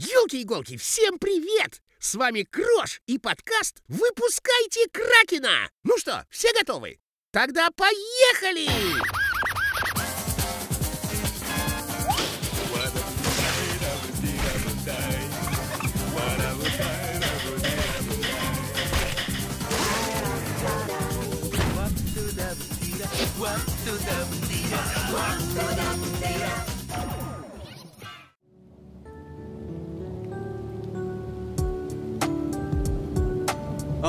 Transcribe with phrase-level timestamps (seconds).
[0.00, 1.82] Елки-иголки, всем привет!
[1.98, 6.98] С вами Крош и подкаст «Выпускайте Кракена!» Ну что, все готовы?
[7.32, 8.70] Тогда поехали!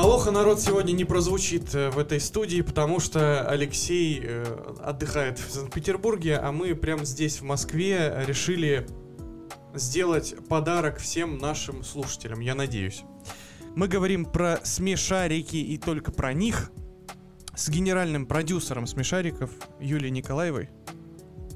[0.02, 4.44] Алоха, народ, сегодня не прозвучит э, в этой студии, потому что Алексей э,
[4.82, 8.84] отдыхает в Санкт-Петербурге, а мы прямо здесь, в Москве, решили
[9.76, 13.04] сделать подарок всем нашим слушателям, я надеюсь.
[13.76, 16.72] Мы говорим про смешарики и только про них
[17.54, 20.68] с генеральным продюсером смешариков Юлией Николаевой.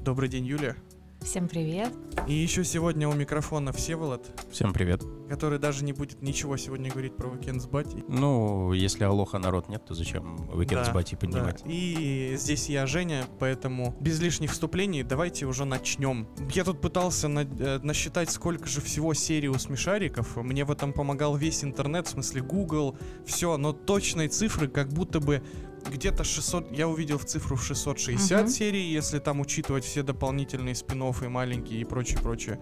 [0.05, 0.77] Добрый день, Юлия.
[1.21, 1.91] Всем привет.
[2.27, 5.01] И еще сегодня у микрофона Всеволод, Всем привет.
[5.29, 8.03] который даже не будет ничего сегодня говорить про уикенд с.
[8.07, 11.61] Ну, если Алоха народ нет, то зачем уикенд Да, с поднимать?
[11.65, 11.69] да.
[11.71, 16.27] И здесь я, Женя, поэтому без лишних вступлений давайте уже начнем.
[16.53, 20.37] Я тут пытался на- э, насчитать, сколько же всего серий у смешариков.
[20.37, 25.19] Мне в этом помогал весь интернет, в смысле Google, все, но точной цифры как будто
[25.19, 25.43] бы
[25.91, 28.49] где-то 600, я увидел в цифру в 660 Мгм.
[28.49, 32.59] серий, если там учитывать все дополнительные спин и маленькие и прочее, прочее.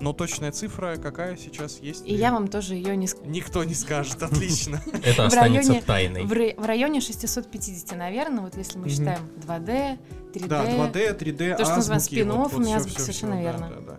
[0.00, 2.06] Но точная цифра какая сейчас есть?
[2.06, 3.26] И я вам тоже ее не скажу.
[3.30, 4.82] Никто не скажет, отлично.
[5.04, 6.24] Это останется тайной.
[6.24, 9.98] В, рай- в районе 650, наверное, вот если мы считаем 2D,
[10.34, 10.46] 3D.
[10.48, 13.98] Да, 2D, 3D, То, что называется всё, совершенно верно.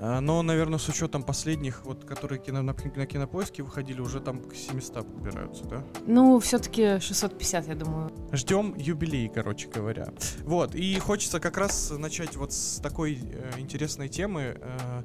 [0.00, 4.42] А, Но, наверное, с учетом последних, вот, которые кино, на, на кинопоиске выходили, уже там
[4.42, 5.84] к 700 подбираются, да?
[6.06, 8.12] Ну, все-таки 650, я думаю.
[8.32, 10.08] Ждем юбилей, короче говоря.
[10.44, 14.56] Вот, и хочется как раз начать вот с такой э, интересной темы.
[14.60, 15.02] Э,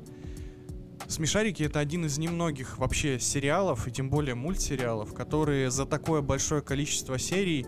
[1.07, 6.61] Смешарики это один из немногих вообще сериалов, и тем более мультсериалов, которые за такое большое
[6.61, 7.65] количество серий,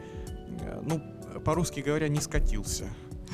[0.61, 1.01] э, ну,
[1.43, 2.87] по-русски говоря, не скатился.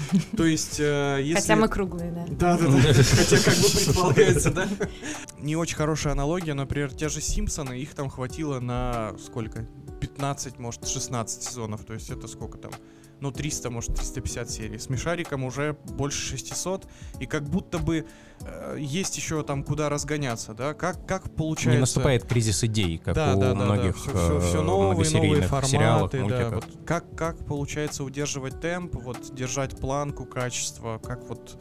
[0.37, 1.41] То есть, э, если...
[1.41, 2.25] Хотя мы круглые, да.
[2.27, 2.79] Да, да, да.
[2.93, 4.67] Хотя как бы предполагается, да?
[5.39, 9.67] Не очень хорошая аналогия, например, те же Симпсоны, их там хватило на сколько?
[9.99, 11.83] 15, может, 16 сезонов.
[11.85, 12.71] То есть это сколько там?
[13.21, 14.79] Ну, 300, может, 350 серий.
[14.79, 16.87] С Мишариком уже больше 600.
[17.19, 18.05] И как будто бы
[18.41, 20.73] э, есть еще там куда разгоняться, да?
[20.73, 21.71] Как, как получается...
[21.75, 24.39] Не наступает кризис идей, как да, у да, да, многих да.
[24.39, 26.17] Все, э, новые, новые многосерийных форматы, сериалах, да.
[26.17, 26.53] мультиках.
[26.53, 31.57] Вот как, как получается удерживать темп, вот держать планку, качество, как вот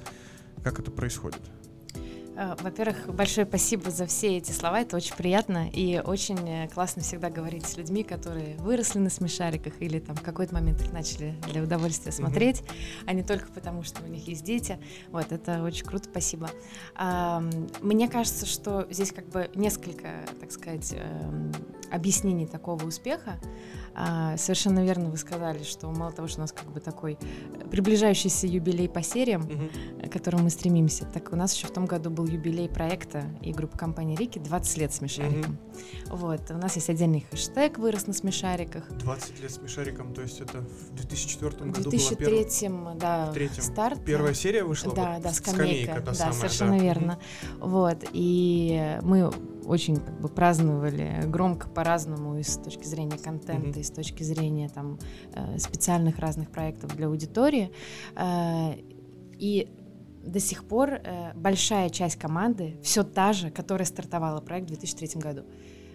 [0.62, 1.40] как это происходит?
[2.40, 7.02] Э, Во-первых, большое спасибо за все эти слова, это очень приятно и очень э, классно
[7.02, 11.34] всегда говорить с людьми, которые выросли на смешариках или там в какой-то момент их начали
[11.52, 12.62] для удовольствия смотреть,
[13.06, 14.78] а не только потому, что у них есть дети.
[15.10, 16.48] Вот, это очень круто, спасибо.
[17.82, 21.52] Мне кажется, что здесь как бы несколько, так сказать, эм,
[21.90, 23.38] объяснений такого успеха.
[23.94, 27.18] А, Совершенно верно вы сказали, что мало того, что у нас как бы такой
[27.70, 29.48] приближающийся юбилей по сериям,
[30.02, 31.04] к которому мы стремимся.
[31.06, 34.78] Так у нас еще в том году был юбилей проекта и группы компании Рики 20
[34.78, 35.58] лет смешариком.
[36.06, 36.50] Вот.
[36.50, 38.90] У нас есть отдельный хэштег «Вырос на смешариках».
[38.98, 42.68] 20 лет с Мишариком, то есть это в 2004 В году была первая, 2003
[42.98, 43.62] да, в третьем.
[43.62, 44.04] старт.
[44.04, 44.94] первая серия вышла?
[44.94, 45.94] Да, вот, да, скамейка.
[45.96, 46.82] та да, самая, совершенно да.
[46.84, 47.18] верно.
[47.58, 48.04] Вот.
[48.12, 49.30] И мы
[49.66, 53.80] очень как бы праздновали громко по-разному и с точки зрения контента, Мгм.
[53.80, 54.98] и с точки зрения там
[55.34, 57.72] э, специальных разных проектов для аудитории.
[58.16, 58.74] Э,
[59.38, 59.68] И
[60.22, 65.20] до сих пор э, большая часть команды все та же, которая стартовала проект в 2003
[65.20, 65.42] году.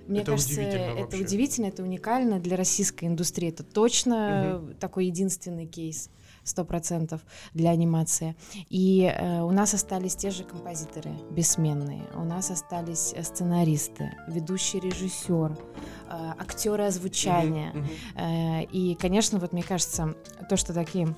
[0.07, 1.21] Мне Это кажется, удивительно это вообще.
[1.23, 3.49] удивительно, это уникально для российской индустрии.
[3.49, 6.09] Это точно такой единственный кейс.
[6.43, 7.21] Сто процентов
[7.55, 8.35] для анимации.
[8.69, 12.03] И э, у нас остались те же композиторы бессменные.
[12.13, 17.71] У нас остались э, сценаристы, ведущий режиссер, э, актеры озвучания.
[17.71, 17.89] Мгм, мгм.
[18.15, 20.13] Э, И, конечно, вот мне кажется,
[20.47, 21.15] то, что такие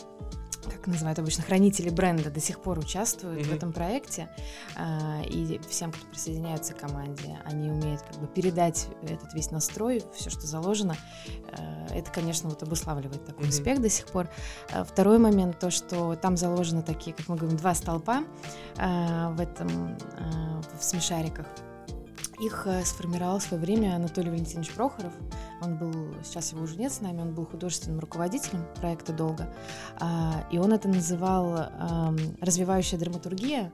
[0.69, 3.56] как называют обычно, хранители бренда до сих пор участвуют в Мгм.
[3.58, 4.30] этом проекте,
[4.75, 10.04] а, и всем, кто присоединяется к команде, они умеют как бы передать этот весь настрой,
[10.16, 10.95] все, что заложено.
[11.57, 13.50] Э, Это, конечно, вот обуславливает такой Мгм.
[13.50, 14.30] успех до сих пор.
[14.72, 18.24] А Второй момент, то, что там заложены такие, как мы говорим, два столпа
[18.77, 19.98] а, в этом,
[20.77, 21.48] в смешариках.
[22.39, 25.13] Их э, сформировал в свое время Анатолий Валентинович Прохоров.
[25.62, 25.94] Он был,
[26.24, 29.51] сейчас его уже нет с нами, он был художественным руководителем проекта «Долго».
[30.00, 33.72] А, И он это называл ам, «развивающая драматургия»,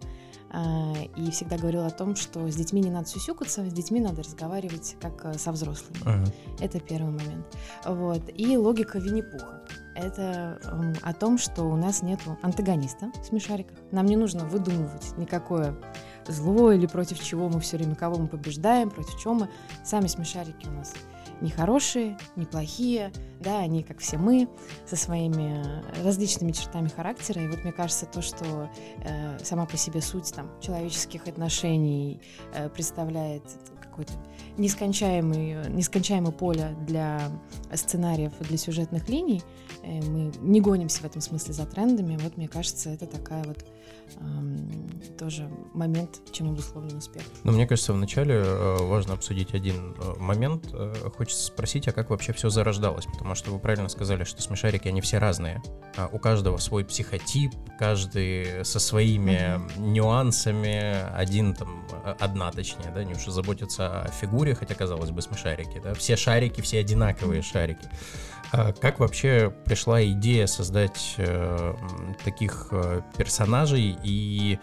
[0.55, 4.21] а, и всегда говорил о том, что с детьми не надо сюсюкаться, с детьми надо
[4.21, 5.97] разговаривать как э, со взрослыми.
[6.05, 6.25] Ага.
[6.59, 7.45] Это первый момент.
[7.85, 8.21] Вот.
[8.35, 9.63] И логика Винни-Пуха.
[9.95, 13.77] Это м, о том, что у нас нет антагониста в смешариках.
[13.91, 15.75] Нам не нужно выдумывать никакое
[16.27, 19.49] зло или против чего мы все время кого мы побеждаем, против чего мы.
[19.83, 20.93] Сами смешарики у нас
[21.41, 24.47] не хорошие, не плохие, да, они, как все мы,
[24.87, 25.61] со своими
[26.03, 27.41] различными чертами характера.
[27.41, 28.69] И вот мне кажется, то, что
[29.03, 32.21] э, сама по себе суть там человеческих отношений
[32.53, 33.43] э, представляет
[33.81, 34.13] какой-то
[34.57, 37.21] нескончаемый, нескончаемое поле для
[37.73, 39.43] сценариев для сюжетных линий.
[39.83, 42.17] Э, мы не гонимся в этом смысле за трендами.
[42.17, 43.65] Вот, мне кажется, это такая вот
[45.17, 47.23] тоже момент, чем обусловлен успех.
[47.43, 50.69] Но мне кажется, вначале э, важно обсудить один э, момент.
[50.73, 53.05] Э, хочется спросить, а как вообще все зарождалось?
[53.05, 55.61] Потому что вы правильно сказали, что смешарики, они все разные.
[55.97, 59.79] А у каждого свой психотип, каждый со своими mm-hmm.
[59.79, 61.09] нюансами.
[61.15, 61.85] Один там,
[62.19, 65.93] одна точнее, да, не уж заботится о фигуре, хотя, казалось бы, смешарики, да.
[65.93, 67.87] Все шарики, все одинаковые шарики.
[68.55, 71.75] А как вообще пришла идея создать э,
[72.23, 74.59] таких э, персонажей и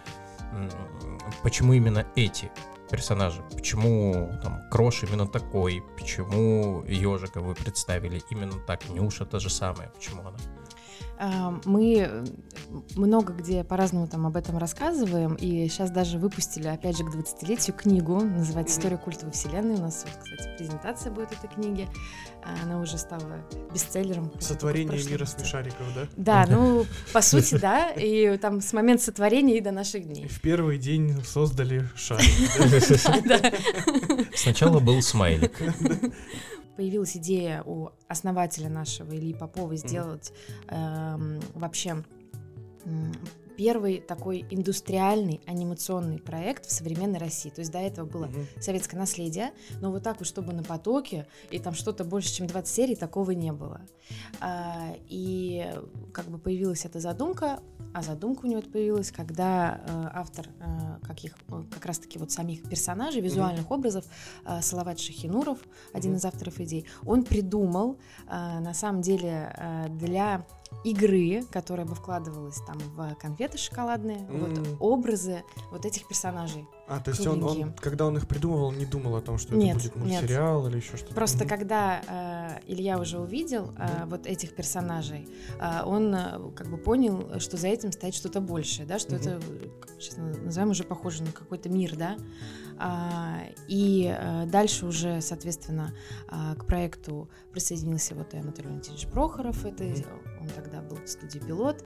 [1.42, 2.52] почему именно эти
[2.88, 3.42] персонажи?
[3.52, 5.82] Почему там Крош именно такой?
[5.98, 8.88] Почему ежика вы представили именно так?
[8.88, 9.88] Нюша та же самая.
[9.88, 10.38] Почему она?
[11.64, 12.24] Мы
[12.96, 17.76] много где по-разному там об этом рассказываем, и сейчас даже выпустили, опять же, к 20-летию
[17.76, 19.74] книгу, называется «История культовой вселенной».
[19.74, 21.88] У нас, вот, кстати, презентация будет этой книги.
[22.62, 24.32] Она уже стала бестселлером.
[24.40, 26.06] Сотворение мира смешариков, да?
[26.16, 30.26] Да, ну, по сути, да, и там с момента сотворения и до наших дней.
[30.26, 32.24] В первый день создали шарик.
[34.34, 35.52] Сначала был смайлик
[36.80, 40.32] появилась идея у основателя нашего Ильи Попова сделать
[40.68, 42.02] э, вообще
[43.60, 47.50] первый такой индустриальный анимационный проект в современной России.
[47.50, 48.46] То есть до этого было угу.
[48.58, 49.52] советское наследие,
[49.82, 53.32] но вот так вот, чтобы на потоке, и там что-то больше, чем 20 серий, такого
[53.32, 53.82] не было.
[54.40, 55.70] А, и
[56.14, 57.60] как бы появилась эта задумка,
[57.92, 62.62] а задумка у него появилась, когда э, автор э, каких, э, как раз-таки вот самих
[62.62, 64.06] персонажей, визуальных mm образов,
[64.46, 65.58] э, Салават Шахинуров,
[65.92, 70.46] один mm из авторов идей, он придумал э, на самом деле э, для
[70.84, 74.38] игры, которая бы вкладывалась там в конфеты шоколадные, mm.
[74.38, 76.66] вот образы вот этих персонажей.
[76.88, 79.76] А, то есть он, он, когда он их придумывал, не думал о том, что нет,
[79.76, 80.72] это будет мультсериал нет.
[80.72, 81.14] или еще что-то?
[81.14, 81.48] Просто mm-hmm.
[81.48, 84.06] когда э, Илья уже увидел э, mm-hmm.
[84.08, 85.28] вот этих персонажей,
[85.60, 89.36] э, он э, как бы понял, что за этим стоит что-то большее, да, что mm-hmm.
[89.36, 92.16] это, сейчас называем, уже похоже на какой-то мир, да.
[92.82, 95.94] А, и а, дальше уже, соответственно,
[96.28, 99.84] а, к проекту присоединился вот Анатолий Валентинович Прохоров, это
[100.40, 101.84] он тогда был в студии «Пилот»,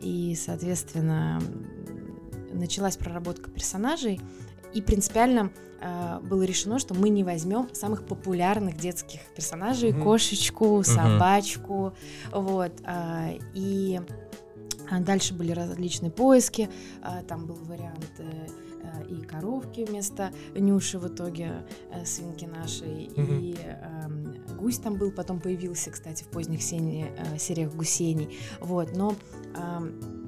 [0.00, 1.40] и, соответственно,
[2.52, 4.20] началась проработка персонажей,
[4.72, 10.02] и принципиально э, было решено, что мы не возьмем самых популярных детских персонажей, mm-hmm.
[10.02, 11.92] кошечку, собачку,
[12.30, 12.40] mm-hmm.
[12.40, 14.00] вот, э, и
[15.00, 16.70] дальше были различные поиски,
[17.02, 18.46] э, там был вариант э,
[19.08, 23.40] и коровки вместо Нюши в итоге, э, свинки нашей, mm-hmm.
[23.40, 28.96] и э, гусь там был, потом появился, кстати, в поздних сени, э, сериях гусений, вот,
[28.96, 29.14] но
[29.54, 30.21] э,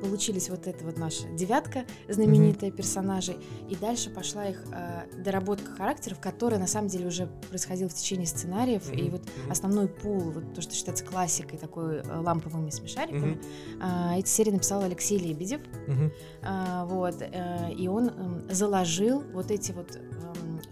[0.00, 2.76] получились вот эта вот наша девятка знаменитая mm-hmm.
[2.76, 3.36] персонажей,
[3.68, 8.26] и дальше пошла их э, доработка характеров, которая на самом деле уже происходила в течение
[8.26, 9.00] сценариев, mm-hmm.
[9.00, 13.38] и вот основной пул, вот то, что считается классикой, такой э, ламповыми смешариками,
[13.80, 14.16] mm-hmm.
[14.16, 16.12] э, эти серии написал Алексей Лебедев, mm-hmm.
[16.42, 19.98] э, вот, э, и он э, заложил вот эти вот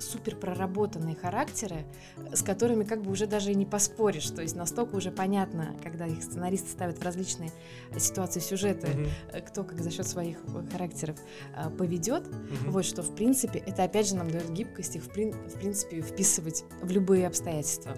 [0.01, 1.85] супер проработанные характеры,
[2.33, 4.31] с которыми как бы уже даже и не поспоришь.
[4.31, 7.51] То есть настолько уже понятно, когда их сценаристы ставят в различные
[7.99, 9.43] ситуации сюжета, mm-hmm.
[9.43, 11.17] кто как за счет своих э, характеров
[11.55, 12.27] а, поведет.
[12.27, 12.71] Mm-hmm.
[12.71, 16.91] Вот что, в принципе, это опять же нам дает гибкость их, в принципе, вписывать в
[16.91, 17.97] любые обстоятельства.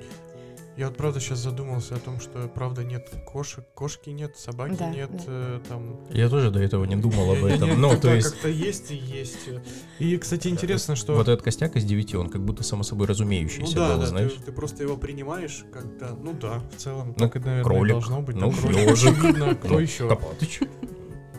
[0.76, 4.88] Я вот правда сейчас задумался о том, что правда нет кошек, кошки нет, собаки да,
[4.88, 5.23] нет, да.
[5.26, 6.00] Э, там.
[6.11, 7.79] Я тоже до этого не думал об этом.
[7.79, 9.50] Ну, то есть как-то есть и есть.
[9.99, 13.76] И, кстати, интересно, что вот этот костяк из девяти, он как будто само собой разумеющийся
[13.76, 14.33] ну, да, был, знаешь.
[14.47, 18.23] Ты, просто его принимаешь, когда, ну да, в целом, ну, так и наверное кролик, должно
[18.23, 18.37] быть.
[18.37, 20.09] Ну, ежик, видно, кто ну, еще.
[20.09, 20.61] Копатыч.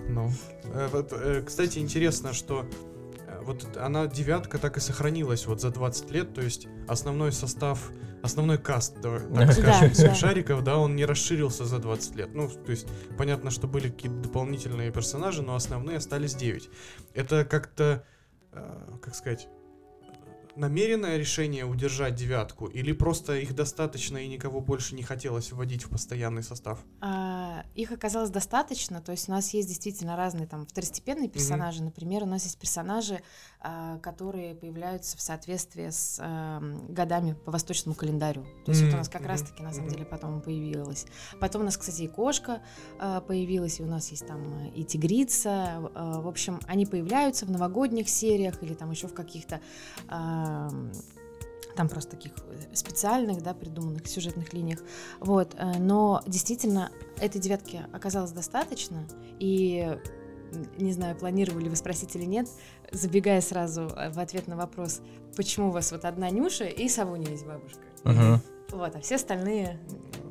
[0.10, 0.32] Ну,
[0.66, 2.68] э, вот, э, кстати, интересно, что
[3.44, 8.58] вот она девятка так и сохранилась вот за 20 лет, то есть основной состав, основной
[8.58, 12.34] каст, так скажем, смешариков, да, он не расширился за 20 лет.
[12.34, 16.70] Ну, то есть понятно, что были какие-то дополнительные персонажи, но основные остались 9.
[17.14, 18.04] Это как-то,
[18.52, 19.48] э, как сказать,
[20.55, 25.89] намеренное решение удержать девятку, или просто их достаточно и никого больше не хотелось вводить в
[25.89, 26.79] постоянный состав?
[27.01, 31.83] А, их оказалось достаточно, то есть у нас есть действительно разные там второстепенные персонажи.
[31.83, 33.22] Например, у нас есть персонажи,
[34.01, 38.43] которые появляются в соответствии с а, годами по восточному календарю.
[38.65, 41.05] То есть вот у нас как раз-таки на самом деле потом появилась.
[41.39, 42.62] Потом у нас, кстати, и кошка
[43.00, 45.89] а, появилась, и у нас есть там э, и тигрица.
[45.96, 49.62] А, В общем, они появляются в новогодних сериях или там еще в каких-то
[50.10, 50.70] а,
[51.75, 54.79] там просто таких э, специальных, да, придуманных сюжетных линиях.
[55.20, 59.08] Вот, э, но действительно этой девятки оказалось достаточно,
[59.39, 59.98] и
[60.77, 62.48] не знаю, планировали вы спросить или нет,
[62.94, 65.02] забегая сразу э, в ответ на вопрос,
[65.36, 67.82] почему у вас вот одна Нюша и Савуня есть бабушка.
[68.04, 68.42] Мгм.
[68.74, 69.80] Вот, а все остальные,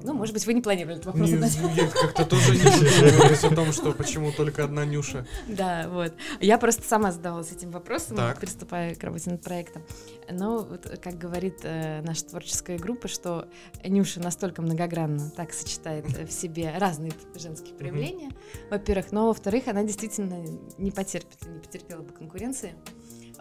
[0.03, 1.77] ну, может быть, вы не планировали этот вопрос Не, задать.
[1.77, 5.27] я как-то тоже не задумывались о том, что почему только одна Нюша.
[5.47, 6.13] Да, вот.
[6.41, 8.41] Я просто сама задавалась этим вопросом, Так.
[8.41, 9.83] приступая к работе над проектом.
[10.29, 13.47] Но, вот, как говорит э, наша творческая группа, что
[13.85, 18.31] Нюша настолько многогранно так сочетает э, в себе разные женские проявления,
[18.71, 20.45] во-первых, но, во-вторых, она действительно
[20.79, 22.75] не потерпит, не потерпела бы конкуренции.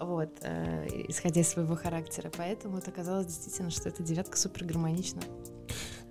[0.02, 2.32] Вот, э, исходя из своего характера.
[2.36, 5.22] Поэтому вот оказалось действительно, что эта девятка супер гармонична.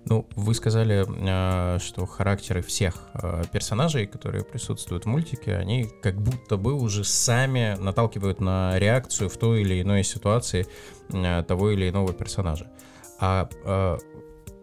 [0.05, 6.19] Ну, вы сказали, а, что характеры всех а, персонажей, которые присутствуют в мультике, они как
[6.21, 10.65] будто бы уже сами наталкивают на реакцию в той или иной ситуации
[11.13, 12.71] а, того или иного персонажа.
[13.19, 13.47] А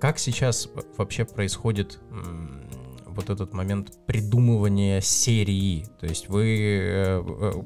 [0.01, 2.01] как сейчас вообще происходит
[3.19, 5.85] вот этот момент придумывания серии?
[6.01, 6.45] То есть вы...
[6.81, 7.23] э,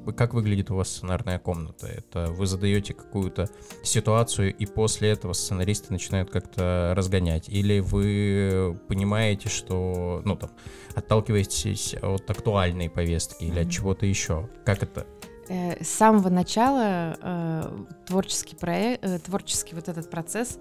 [0.09, 1.87] э, Как выглядит у вас сценарная комната?
[1.87, 3.49] Это вы задаете какую-то
[3.83, 7.49] ситуацию, и после этого сценаристы начинают как-то разгонять?
[7.49, 10.51] Или вы понимаете, что, ну, там,
[10.95, 14.49] отталкиваетесь от актуальной повестки или от чего-то еще?
[14.65, 15.07] Как это?
[15.49, 17.71] Э, С самого начала
[18.07, 20.59] творческий проект, творческий вот этот процесс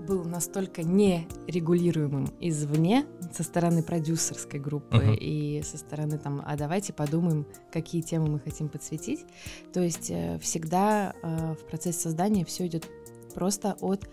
[0.00, 5.14] был настолько нерегулируемым извне со стороны продюсерской группы Мгм.
[5.14, 9.24] и со стороны там, а давайте подумаем, какие темы мы хотим подсветить.
[9.72, 12.88] То есть э, всегда э, в процессе создания все идет
[13.34, 14.08] просто от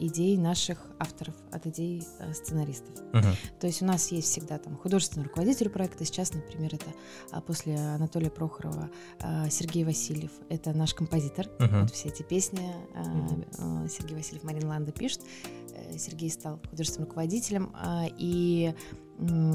[0.00, 2.94] идей наших авторов, от идей э, сценаристов.
[3.12, 3.34] Мгм.
[3.60, 6.04] То есть у нас есть всегда там художественный руководитель проекта.
[6.04, 6.86] Сейчас, например, это
[7.32, 8.90] а, после Анатолия Прохорова
[9.20, 10.30] а, Сергей Васильев.
[10.48, 11.48] Это наш композитор.
[11.58, 11.82] Мгм.
[11.82, 13.02] Вот все эти песни а,
[13.58, 15.20] а, Сергей Васильев, Марина Ланда пишет.
[15.74, 17.70] Э, Сергей стал художественным руководителем.
[17.74, 18.74] а, И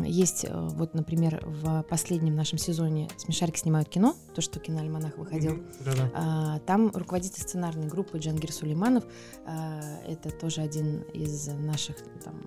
[0.06, 5.64] есть, э, вот, например, в последнем нашем сезоне «Смешарики снимают кино», то, что киноальманах выходил.
[5.84, 6.12] Да-да.
[6.14, 9.04] а, Там руководитель сценарной группы Джангир Сулейманов.
[9.46, 12.42] а, Это тоже один из наших там,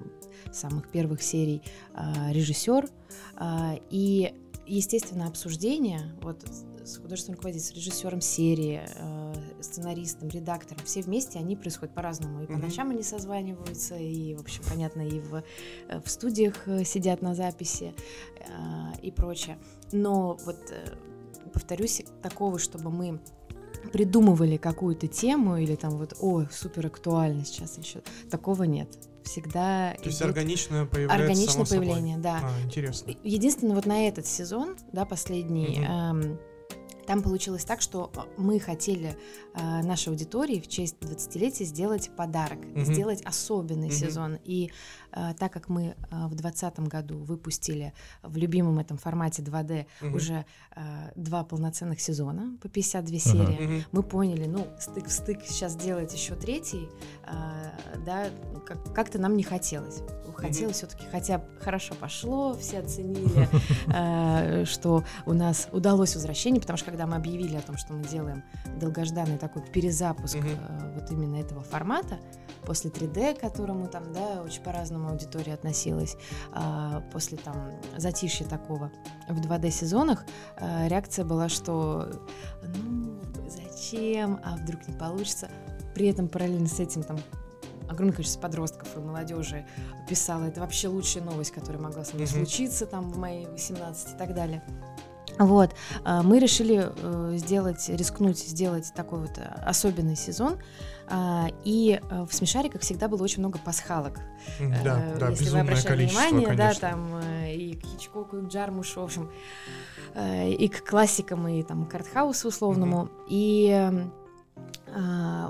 [0.53, 1.63] самых первых серий
[1.95, 2.89] а, режиссер.
[3.37, 4.35] А, И,
[4.67, 6.43] естественно, обсуждение вот
[6.85, 12.43] с художественным руководителем, с режиссером серии, а, сценаристом, редактором, все вместе, они происходят по-разному.
[12.43, 15.43] И по ночам они созваниваются, и, в общем, понятно, и в,
[15.89, 17.95] э, в студиях э, сидят на записи
[18.49, 19.59] а, и прочее.
[19.93, 20.97] Но вот э,
[21.53, 23.21] повторюсь, такого, чтобы мы
[23.93, 28.89] придумывали какую-то тему или там вот, о, супер актуально сейчас еще, такого нет.
[29.25, 31.87] Всегда То есть органичное появляется органичное само собой.
[31.87, 32.41] появление, да.
[32.43, 33.15] А, интересно.
[33.23, 36.23] Единственное, вот на этот сезон, да, последний, Мгм.
[36.25, 36.39] эм,
[37.07, 39.17] там получилось так, что э, мы хотели
[39.55, 42.85] э, нашей аудитории в честь 20-летия сделать подарок, Мгм.
[42.85, 43.97] сделать особенный Мгм.
[43.97, 44.39] сезон.
[44.45, 44.71] И
[45.39, 47.93] так как мы э, в 2020 году выпустили
[48.23, 50.15] в любимом этом формате 2D Мгм.
[50.15, 50.81] уже э,
[51.17, 53.85] два полноценных сезона по 52 серии, Мгм.
[53.93, 56.89] мы поняли, ну, стык в стык сейчас делать еще третий,
[58.07, 58.27] да,
[58.67, 60.01] как- как-то нам не хотелось.
[60.35, 63.47] Хотелось все-таки, хотя хорошо пошло, все оценили,
[64.65, 68.43] что у нас удалось возвращение, потому что когда мы объявили о том, что мы делаем
[68.81, 70.37] долгожданный такой перезапуск
[70.95, 72.19] вот именно этого формата,
[72.65, 76.17] после 3D, к которому там, да, очень по-разному аудитория относилась,
[76.53, 78.91] а, после там затишья такого
[79.29, 80.25] в 2D-сезонах,
[80.57, 82.09] а, реакция была, что
[82.63, 85.51] ну, зачем, а вдруг не получится.
[85.95, 87.19] При этом параллельно с этим там
[87.89, 89.67] огромное количество подростков и молодежи
[90.09, 92.35] писала, это вообще лучшая новость, которая могла со мной Мгм.
[92.37, 94.63] случиться там в мои 18 и так далее.
[95.39, 95.75] Вот,
[96.05, 100.59] а, мы решили э, сделать, рискнуть сделать такой вот э, особенный сезон,
[101.65, 104.21] и э, в смешариках всегда было очень много пасхалок.
[104.85, 106.89] Да, Э, да, если вы обращали количество, внимание, да, конечно.
[106.89, 109.31] там э, и к Хичкоку, и к Джармушу, в общем,
[110.15, 113.09] э, и к классикам, и там к артхаусу условному.
[113.29, 114.11] И э, а,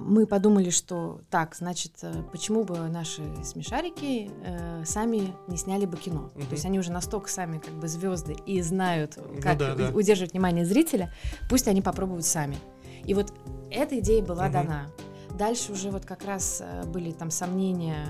[0.04, 5.96] мы подумали, что так, значит, э, почему бы наши смешарики э, сами не сняли бы
[5.96, 6.30] кино?
[6.34, 6.46] Мгм.
[6.46, 9.88] То есть они уже настолько сами как бы звезды и знают, как да, да.
[9.90, 11.12] удерживать внимание зрителя,
[11.48, 12.56] пусть они попробуют сами.
[13.04, 13.32] И вот
[13.70, 14.52] эта идея была Мгм.
[14.52, 14.86] дана.
[15.36, 18.06] дальше уже вот как раз э, были там сомнения.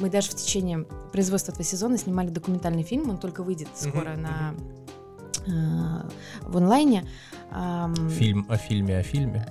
[0.00, 4.22] Мы даже в течение производства этого сезона снимали документальный фильм, он только выйдет скоро Мгм,
[4.22, 4.54] на
[5.46, 7.04] в онлайне.
[8.10, 9.46] Фильм о фильме о фильме.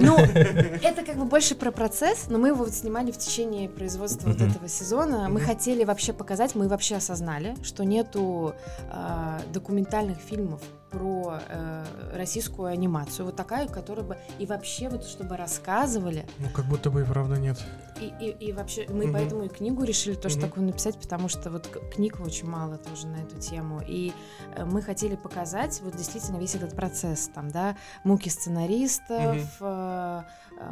[0.00, 4.28] Ну, это как бы больше про процесс, но мы его вот снимали в течение производства
[4.28, 5.28] вот этого сезона.
[5.28, 8.54] Мы хотели вообще показать, мы вообще осознали, что нету
[8.90, 15.36] а, документальных фильмов про э, российскую анимацию, вот такая, которая бы и вообще вот чтобы
[15.36, 17.58] рассказывали Ну, как будто бы и правда нет.
[18.00, 19.12] и, и, и вообще мы Мгм.
[19.12, 20.46] поэтому и книгу решили тоже Мгм.
[20.48, 23.80] такую написать, потому что вот книг очень мало тоже на эту тему.
[23.86, 24.12] И
[24.54, 29.48] э, мы хотели показать вот действительно весь этот процесс, там, да, муки сценаристов, Мгм.
[29.60, 30.22] э,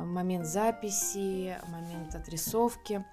[0.05, 3.05] момент записи, момент отрисовки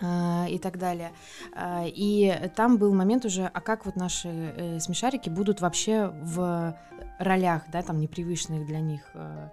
[0.00, 1.12] и так далее.
[1.54, 6.76] А, И там был момент уже, а как вот наши э, смешарики будут вообще в
[7.18, 9.48] ролях, да, там непривычных для них, э,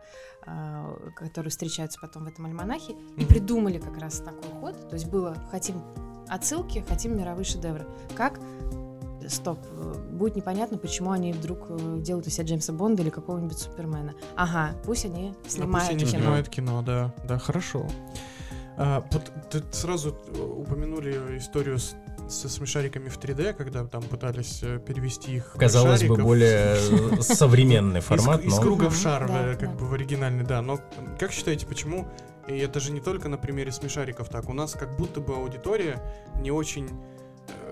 [0.47, 4.89] а, которые встречаются потом в этом альманахе, и придумали как раз такой ход.
[4.89, 5.83] То есть было хотим
[6.27, 7.85] отсылки, хотим мировые шедевры.
[8.15, 8.39] Как?
[9.27, 14.15] Стоп, э, будет непонятно, почему они вдруг делают из себя Джеймса Бонда или какого-нибудь Супермена.
[14.35, 16.09] Ага, пусть они Ну, пусть снимают они кино.
[16.09, 17.85] снимают кино, да, да, хорошо.
[18.77, 19.01] А,
[19.49, 21.95] ты сразу э, упомянули историю с,
[22.29, 27.21] со смешариками в 3D, когда там пытались э, перевести их в Казалось бы, более э,
[27.21, 28.61] современный Из- формат, из, но...
[28.61, 29.75] круга в шар, да, как да.
[29.75, 30.61] бы в оригинальный, да.
[30.61, 30.79] Но
[31.19, 32.07] как считаете, почему?
[32.47, 34.49] И это же не только на примере смешариков так.
[34.49, 36.01] У нас как будто бы аудитория
[36.41, 36.89] не очень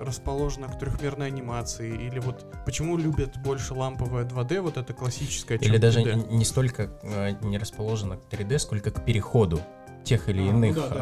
[0.02, 5.68] расположена к трехмерной анимации или вот почему любят больше ламповое 2D вот это классическое чем
[5.68, 6.12] Или даже 3D?
[6.12, 9.62] н- не столько э, не расположено к 3D, сколько к переходу
[10.04, 10.96] тех или А, ну иных да, да,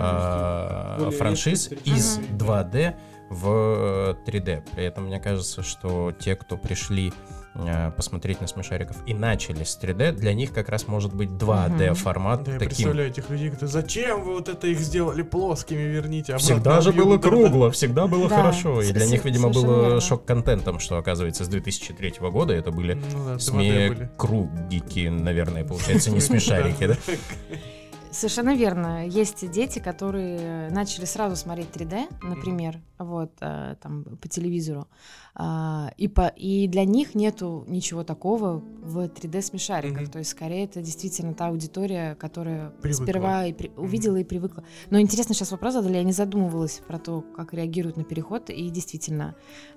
[1.08, 2.22] а, франшиз из встречаются.
[2.38, 2.96] 2D
[3.30, 4.64] в э, 3D.
[4.76, 7.12] При этом мне кажется, что те, кто пришли
[7.56, 11.88] э, посмотреть на смешариков и начали с 3D, для них как раз может быть 2D
[11.88, 11.96] Мгм.
[11.96, 12.70] формат Да, я таким.
[12.76, 16.56] представляю этих людей, кто зачем вы вот это их сделали плоскими, верните обратно.
[16.56, 17.04] Всегда же объем».
[17.06, 17.30] было Да, да.
[17.30, 18.82] кругло, всегда было Да, хорошо.
[18.82, 23.36] И для них, видимо, было шок-контентом, что, оказывается, с 2003 года это были Ну да,
[23.36, 23.98] 2D были.
[24.06, 26.96] смекругики, наверное, получается, не смешарики, да?
[28.12, 29.06] Совершенно верно.
[29.08, 34.88] Есть дети, которые начали сразу смотреть 3D, например, вот э, там по телевизору,
[35.36, 40.04] а, и по и для них нету ничего такого в 3D смешариках.
[40.04, 40.12] Мгм.
[40.12, 43.04] То есть скорее это действительно та аудитория, которая Привыкла.
[43.06, 44.64] сперва и при- увидела и привыкла.
[44.90, 48.70] Но интересно сейчас вопрос задали, я не задумывалась про то, как реагируют на переход, и
[48.70, 49.36] действительно,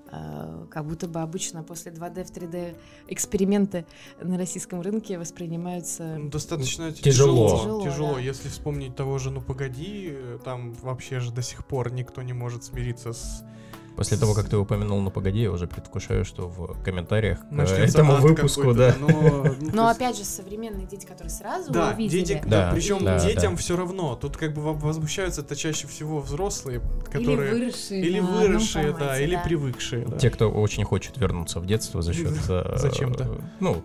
[0.69, 2.75] как будто бы обычно после 2D в 3D
[3.07, 3.85] эксперименты
[4.21, 7.49] на российском рынке воспринимаются Ну, Достаточно Тяжело.
[7.49, 7.57] тяжело.
[7.57, 8.19] Тяжело, Тяжело, да.
[8.19, 12.33] Если вспомнить того же «Ну погоди», э, там вообще же до сих пор никто не
[12.33, 13.43] может смириться с...
[13.95, 17.99] После того, как ты упомянул, ну погоди, я уже предвкушаю, что в комментариях к начнется
[17.99, 18.95] этому ад выпуску, да.
[18.99, 22.71] Но, ну, то Но опять же, современные дети, которые сразу Да, увидели, дети, Да, да,
[22.73, 23.57] причем да, детям да.
[23.57, 24.15] все равно.
[24.15, 26.81] Тут как бы во- возмущаются это чаще всего взрослые,
[27.13, 29.41] или которые выросшие, или на одном выросшие, да, или да.
[29.41, 30.05] привыкшие.
[30.05, 30.17] да.
[30.17, 32.31] Те, кто очень хочет вернуться в детство за счет...
[32.75, 33.41] Зачем-то.
[33.59, 33.83] Ну,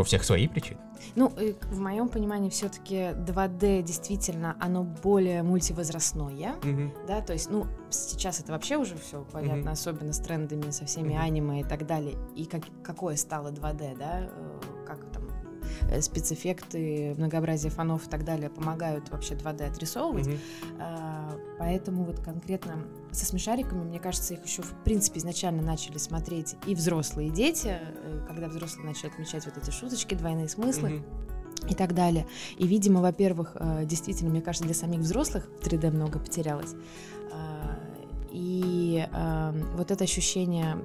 [0.00, 0.78] у всех свои причины.
[1.16, 1.32] Ну,
[1.70, 6.54] в моем понимании, все-таки 2D действительно, оно более мультивозрастное.
[6.62, 6.92] Мгм.
[7.06, 9.72] Да, то есть, ну, сейчас это вообще уже все понятно, Мгм.
[9.72, 11.22] особенно с трендами, со всеми Мгм.
[11.22, 12.16] аниме и так далее.
[12.36, 15.28] И как, какое стало 2D, да, э, как там
[15.90, 20.28] э, спецэффекты, многообразие фонов и так далее помогают вообще 2D отрисовывать.
[20.78, 26.56] А, Поэтому вот конкретно со смешариками, мне кажется, их еще в принципе изначально начали смотреть
[26.66, 31.04] и взрослые, и дети, э, когда взрослые начали отмечать вот эти шуточки, двойные смыслы Мгм.
[31.70, 32.26] и так далее.
[32.56, 36.74] И, видимо, во-первых, э, действительно, мне кажется, для самих взрослых в 3D много потерялось.
[37.32, 37.78] А,
[38.32, 40.76] И а, вот это ощущение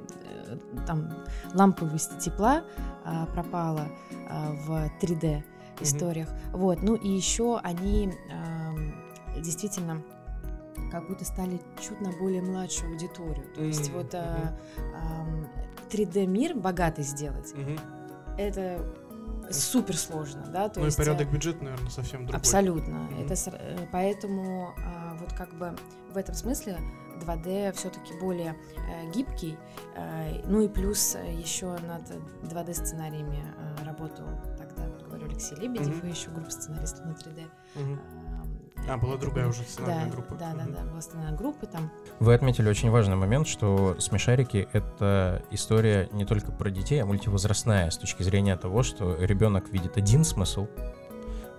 [0.47, 0.57] э,
[0.87, 1.13] там
[1.53, 2.63] ламповости тепла
[3.33, 3.87] пропало
[4.65, 5.43] в 3D
[5.79, 6.29] историях.
[6.53, 6.81] Вот.
[6.81, 8.11] Ну и еще они
[9.39, 10.01] действительно
[10.95, 13.45] как будто стали чуть на более младшую аудиторию.
[13.53, 14.57] То есть Мгм, вот а,
[14.95, 15.45] ам,
[15.91, 17.77] 3D мир богатый сделать Мгм.
[18.37, 18.79] это
[19.51, 22.39] супер сложно, да, то Ну и есть порядок э, бюджета, наверное, совсем другой.
[22.39, 22.93] абсолютно.
[22.99, 23.25] Мгм.
[23.25, 25.75] Это э, поэтому а, вот как бы
[26.13, 26.77] в этом смысле
[27.21, 29.57] 2D все-таки более э, гибкий.
[29.97, 32.09] Э, ну и плюс э, еще над
[32.43, 34.25] 2D сценариями э, работал
[34.57, 36.07] тогда, вот говорю, Алексей Лебедев Мгм.
[36.07, 37.43] и еще группа сценаристов на 3D.
[37.75, 37.99] Мгм.
[38.87, 40.35] А, была другая уже сценарная да, группа.
[40.35, 41.91] Да, да, да, была сценарная группа там.
[42.19, 47.89] Вы отметили очень важный момент, что смешарики— это история не только про детей, а мультивозрастная
[47.89, 50.67] с точки зрения того, что ребенок видит один смысл,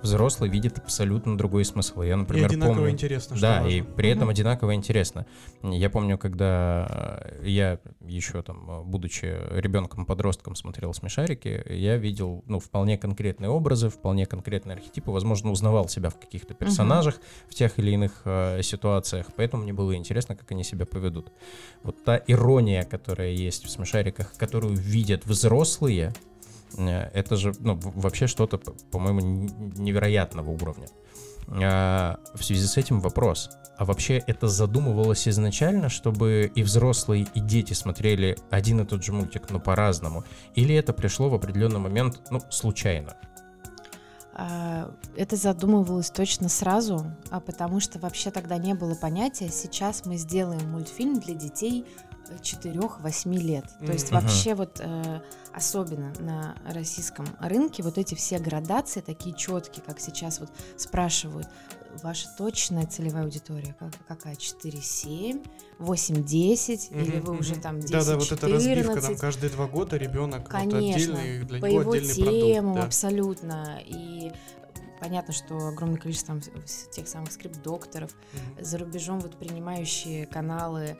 [0.02, 2.02] взрослый видит абсолютно другой смысл.
[2.02, 2.90] Я, И например, одинаково помню...
[2.90, 3.68] интересно, что Да, важно.
[3.68, 5.26] и при этом одинаково интересно.
[5.62, 12.60] Я помню, когда э, я еще там, э, будучи ребенком-подростком, смотрел смешарики, я видел, ну,
[12.60, 17.90] вполне конкретные образы, вполне конкретные архетипы, возможно, узнавал себя в каких-то персонажах в тех или
[17.92, 21.32] иных э, ситуациях, поэтому мне было интересно, как они себя поведут.
[21.82, 26.12] Вот та ирония, которая есть в смешариках, которую видят взрослые,
[26.78, 28.58] это же, ну, вообще что-то,
[28.90, 30.88] по-моему, невероятного уровня.
[31.48, 33.50] А, В связи с этим вопрос.
[33.78, 39.12] А вообще это задумывалось изначально, чтобы и взрослые, и дети смотрели один и тот же
[39.12, 40.24] мультик, но по-разному?
[40.54, 43.16] Или это пришло в определенный момент, ну, случайно?
[44.32, 49.48] А, Это задумывалось точно сразу, а потому что вообще тогда не было понятия.
[49.50, 51.86] Сейчас мы сделаем мультфильм для детей
[52.42, 53.64] 4-8 лет.
[53.84, 55.20] То есть вообще вот э,
[55.52, 61.48] особенно на российском рынке вот эти все градации такие четкие, как сейчас вот спрашивают,
[62.02, 64.34] ваша точная целевая аудитория как- какая?
[64.34, 65.46] 4-7,
[65.78, 67.88] 8-10 или вы уже там 10-14?
[67.90, 71.80] Да-да, вот эта разбивка, там каждые два года ребенок вот Конечно, отдельный, для по него
[71.80, 72.80] его отдельный темам продукт.
[72.80, 72.86] да.
[72.86, 73.80] абсолютно.
[73.86, 74.32] И
[75.00, 76.42] понятно, что огромное количество там
[76.90, 78.64] тех самых скрипт-докторов, Мгм.
[78.64, 80.96] за рубежом вот принимающие каналы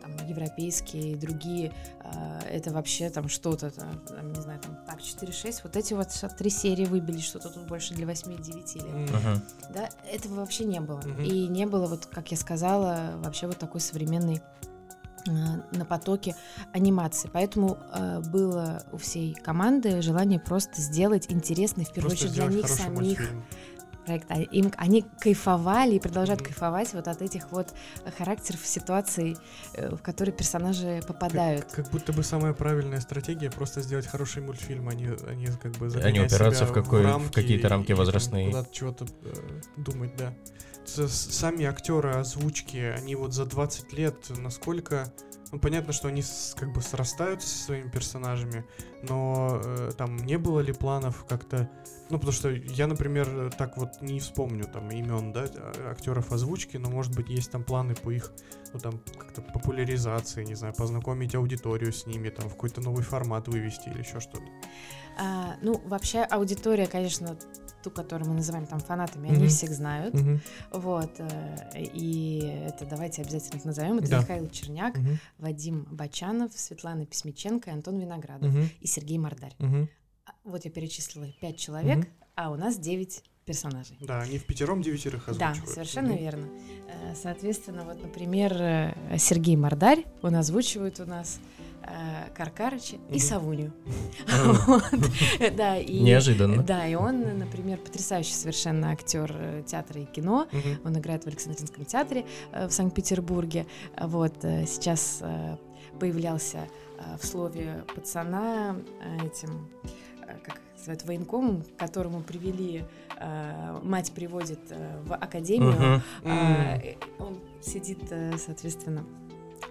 [0.00, 5.60] там, европейские и другие, а, это вообще там что-то, там, не знаю, там, так, 4-6,
[5.64, 9.10] вот эти вот три серии выбили, что-то тут больше для 8-9 лет.
[9.10, 9.42] Мгм.
[9.70, 11.00] Да, этого вообще не было.
[11.00, 11.22] Мгм.
[11.22, 14.40] И не было, вот, как я сказала, вообще вот такой современной
[15.26, 15.30] э,
[15.72, 16.36] на потоке
[16.72, 17.30] анимации.
[17.32, 22.56] Поэтому э, было у всей команды желание просто сделать интересный, в первую Просто очередь, для
[22.56, 23.44] них самих мультфильм.
[24.04, 24.26] Проект.
[24.30, 27.74] А им, они кайфовали и продолжают кайфовать вот от этих вот
[28.18, 29.36] характеров ситуаций,
[29.74, 31.64] э, в которые персонажи попадают.
[31.64, 35.46] Как, как будто бы самая правильная стратегия просто сделать хороший мультфильм, а не, а не
[35.46, 38.46] как бы упираться себя в какой- в рамки какие-то рамки и возрастные.
[38.48, 39.34] Куда-то чего-то э,
[39.76, 40.32] думать, да.
[40.86, 45.12] Сами актеры озвучки, они вот за 20 лет насколько...
[45.50, 48.64] Ну, понятно, что они с- как бы срастаются со своими персонажами,
[49.02, 51.70] но э, там не было ли планов как-то...
[52.10, 56.76] Ну, потому что я, например, так вот не вспомню там имен, да, а- актеров озвучки,
[56.76, 58.32] но, может быть, есть там планы по их,
[58.74, 63.48] ну, там, как-то популяризации, не знаю, познакомить аудиторию с ними, там, в какой-то новый формат
[63.48, 64.44] вывести или еще что-то.
[65.18, 67.38] А, ну, вообще аудитория, конечно,
[67.82, 69.36] ту, которую мы называем там фанатами, Мгм.
[69.36, 70.14] они всех знают.
[70.72, 71.12] Вот.
[71.18, 71.56] э,
[71.94, 73.98] И это давайте обязательно их назовем.
[73.98, 74.20] Это Да.
[74.20, 75.18] Михаил Черняк, Мгм.
[75.38, 78.52] Вадим Бачанов, Светлана Письмиченко Антон Виноградов.
[78.52, 78.68] Мгм.
[78.80, 79.54] И Сергей Мордарь.
[79.58, 79.88] Мгм.
[80.44, 82.06] Вот я перечислила пять человек, Мгм.
[82.36, 83.96] а у нас девять персонажей.
[84.00, 85.74] Да, они в пятером девятерых Да, озвучивают.
[85.74, 86.18] совершенно Мгм.
[86.18, 86.48] верно.
[86.88, 91.40] Э, Соответственно, вот, например, э, Сергей Мордарь, он озвучивает у нас
[91.86, 93.18] э, Каркарыча и.
[95.56, 96.62] Да, и- Неожиданно.
[96.62, 100.48] Да, и он, например, потрясающий совершенно актер театра и кино.
[100.84, 103.66] Он играет в Александринском театре в Санкт-Петербурге.
[104.00, 105.22] Вот сейчас
[106.00, 106.66] появлялся
[107.20, 108.76] в слове пацана
[109.22, 109.68] этим,
[110.44, 112.84] как их называют, военкомом, к которому привели,
[113.18, 116.02] э, мать приводит э, в академию.
[116.24, 119.04] А, э, Он сидит, э, соответственно.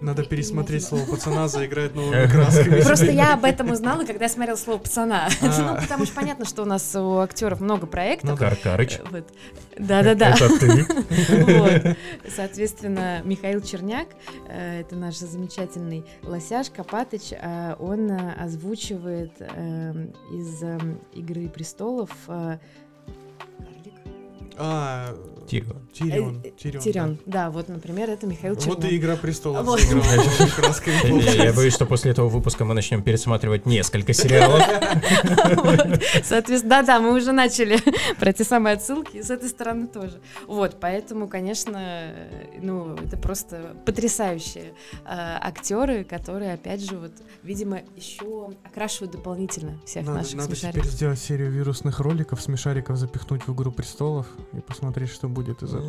[0.00, 2.80] Надо пересмотреть слово пацана, заиграть новыми красками.
[2.82, 5.28] Просто я об этом узнала, когда я смотрела слово пацана.
[5.40, 5.76] А.
[5.76, 8.30] Ну, потому что понятно, что у нас у актеров много проектов.
[8.30, 8.36] Ну.
[8.36, 8.98] Каркарыч.
[8.98, 9.24] Э, Вот.
[9.78, 10.30] Да-да-да.
[10.30, 10.84] Это ты.
[11.54, 11.96] Вот.
[12.34, 14.08] Соответственно, Михаил Черняк,
[14.48, 20.62] э, это наш замечательный Лосяш Копатыч, э, он озвучивает из
[21.12, 22.10] «Игры престолов»?
[24.56, 25.14] А,
[25.94, 26.42] Тирион.
[26.42, 26.42] Тирион.
[26.44, 27.18] Э, Тирион, Тирион.
[27.26, 28.60] Да, вот, например, это Михаил да.
[28.60, 28.78] Черняк.
[28.78, 29.80] Вот и Игра престолов Вот.
[31.34, 34.60] Я- боюсь, что после этого выпуска мы начнем пересматривать несколько сериалов.
[36.24, 37.78] Соответственно, да-да, мы уже начали
[38.18, 40.20] про те самые отсылки, и с этой стороны тоже.
[40.46, 42.12] Вот, поэтому, конечно,
[42.60, 50.06] ну, это просто потрясающие э, актеры, которые, опять же, вот, видимо, еще окрашивают дополнительно всех
[50.06, 55.28] наших надо теперь сделать серию вирусных роликов, смешариков запихнуть в Игру престолов и посмотреть, что
[55.28, 55.83] будет из этого.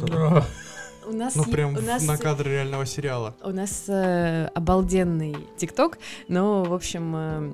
[1.08, 3.36] У нас, Ну, прям у нас, на кадр реального сериала.
[3.43, 7.53] у нас э, обалденный ТикТок, но, в общем, э,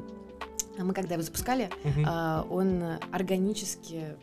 [0.77, 1.69] мы когда его запускали.
[2.05, 4.15] А, он органически,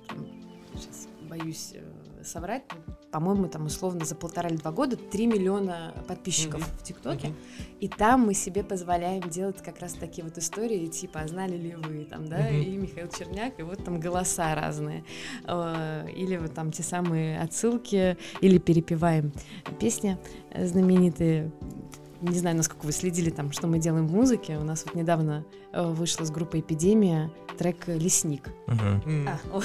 [0.75, 2.63] сейчас боюсь э, соврать,
[3.11, 6.71] по-моему, там условно за полтора или два года 3 миллиона подписчиков Мгм.
[6.79, 7.29] в ТикТоке.
[7.29, 7.37] Мгм.
[7.81, 11.75] И там мы себе позволяем делать как раз такие вот истории, типа, а знали ли
[11.75, 12.61] вы, там, да, Мгм.
[12.61, 15.05] и Михаил Черняк, и вот там голоса разные.
[15.47, 19.33] Э, Или вот там те самые отсылки, или перепеваем
[19.81, 20.19] песни
[20.55, 21.51] знаменитые
[22.21, 24.59] не знаю, насколько вы следили там, что мы делаем в музыке.
[24.59, 28.51] У нас вот недавно э, вышла с группой Эпидемия трек «Лесник».
[28.67, 29.01] А.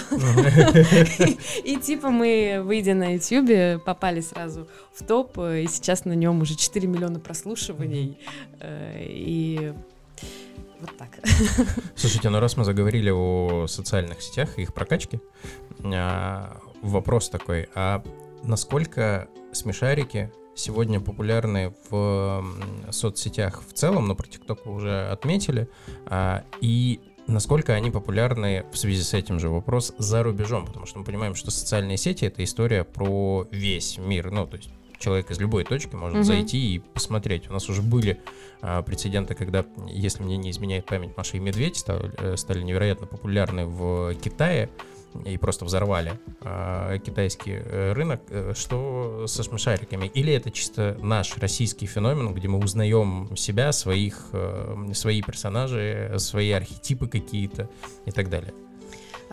[1.63, 6.41] И типа мы, выйдя на Ютьюбе, попали сразу в топ, э, и сейчас на нем
[6.41, 8.19] уже 4 миллиона прослушиваний.
[8.59, 9.73] э, И
[10.79, 11.09] вот так.
[11.95, 15.21] Слушайте, ну раз мы заговорили о социальных сетях и их прокачке,
[15.83, 18.03] а, вопрос такой, а
[18.43, 22.43] насколько смешарики сегодня популярны в
[22.91, 25.67] соцсетях в целом, но про ТикТок уже отметили,
[26.05, 30.99] а, и насколько они популярны в связи с этим же вопрос за рубежом, потому что
[30.99, 35.39] мы понимаем, что социальные сети— это история про весь мир, ну, то есть человек из
[35.39, 36.23] любой точки может Мгм.
[36.23, 37.49] зайти и посмотреть.
[37.49, 38.21] У нас уже были
[38.61, 43.07] а, прецеденты, когда, если мне не изменяет память, Маша и Медведь стали, э, стали невероятно
[43.07, 44.69] популярны в Китае
[45.26, 48.21] и просто взорвали а, китайский э, рынок.
[48.30, 50.08] Э, Что со смешариками?
[50.08, 56.52] Или это чисто наш российский феномен, где мы узнаем себя, своих, э, свои персонажи, свои
[56.52, 57.69] архетипы какие-то
[58.06, 58.54] и так далее?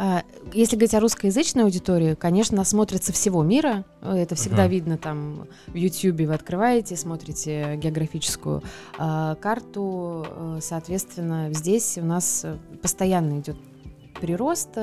[0.03, 0.23] А,
[0.55, 3.85] Если говорить о русскоязычной аудитории, конечно, нас смотрят со всего мира.
[4.01, 4.73] Это всегда Ага.
[4.73, 6.27] видно там в Ютьюбе.
[6.27, 8.63] Вы открываете, смотрите географическую
[8.97, 10.25] а, карту.
[10.27, 12.47] э, Соответственно, здесь у нас
[12.81, 13.57] постоянно идет
[14.21, 14.77] прирост,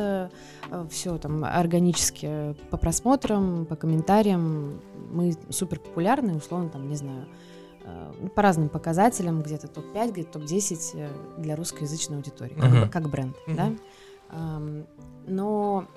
[0.90, 4.82] все там органически по просмотрам, по комментариям.
[5.12, 7.26] Мы супер популярны, условно, там, не знаю,
[7.86, 12.82] э, ну, по разным показателям, где-то топ-5, где-то топ-10 э, для русскоязычной аудитории, как, Мгм.
[12.82, 13.66] бы- как бренд, да?
[13.68, 13.80] Мгм.
[14.30, 14.86] Ам,
[15.28, 15.88] Но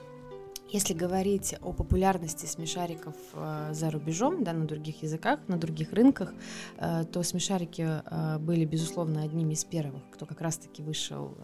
[0.73, 6.33] если говорить о популярности смешариков э, за рубежом, да, на других языках, на других рынках,
[6.79, 11.37] э, то смешарики э, были, безусловно, одними из первых, кто как раз-таки вышел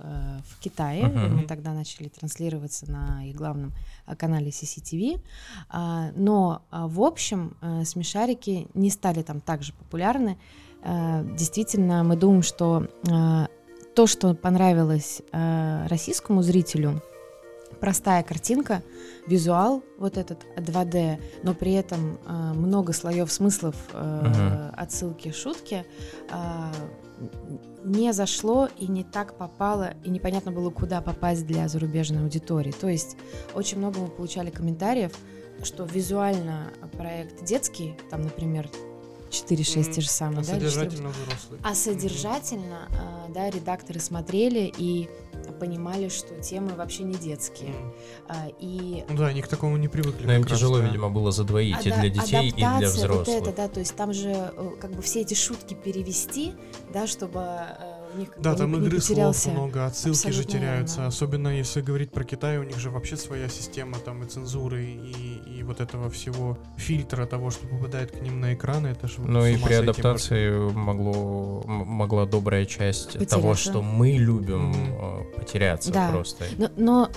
[0.45, 1.07] в Китае.
[1.07, 1.37] Мгм.
[1.37, 3.73] мы тогда начали транслироваться на их главном
[4.19, 5.21] канале CCTV.
[5.69, 10.39] А, Но, а, в общем, смешарики не стали там так же популярны.
[10.83, 12.87] Действительно, мы думаем, что
[13.95, 17.03] то, что понравилось российскому зрителю,
[17.81, 18.83] простая картинка,
[19.27, 24.75] визуал вот этот 2D, но при этом э, много слоев смыслов, э, Мгм.
[24.77, 25.85] отсылки, шутки,
[26.31, 26.73] э,
[27.85, 32.73] не зашло и не так попало, и непонятно было, куда попасть для зарубежной аудитории.
[32.73, 33.17] То есть
[33.55, 35.13] очень много мы получали комментариев,
[35.63, 38.69] что визуально проект детский, там, например,
[39.45, 39.93] 4-6 Мгм.
[39.93, 41.61] те же А самые, да, или 4 содержательно взрослый.
[41.63, 45.09] а содержательно, а, да, редакторы смотрели и
[45.61, 47.75] понимали, что темы вообще не детские.
[48.29, 50.27] А, И Ну да, они к такому не привыкли.
[50.27, 50.85] Но им раз, тяжело, да.
[50.87, 53.27] видимо, было задвоить и ада- для детей, и для взрослых.
[53.27, 56.53] Вот это, да, то есть там же э, как бы все эти шутки перевести,
[56.93, 57.41] да, чтобы
[58.17, 60.97] них Да, там игры слов много, отсылки же теряются.
[60.97, 61.09] верно.
[61.09, 65.41] Особенно если говорить про Китай, у них же вообще своя система там и цензуры, и,
[65.59, 68.89] и вот этого всего фильтра того, что попадает к ним на экраны.
[68.89, 73.71] Это же Ну и при сойти адаптации могло, м- могла добрая часть того, Потеряться.
[73.71, 76.11] что мы любим, э, потеряться Да.
[76.11, 76.45] просто.
[76.59, 77.11] Но, но,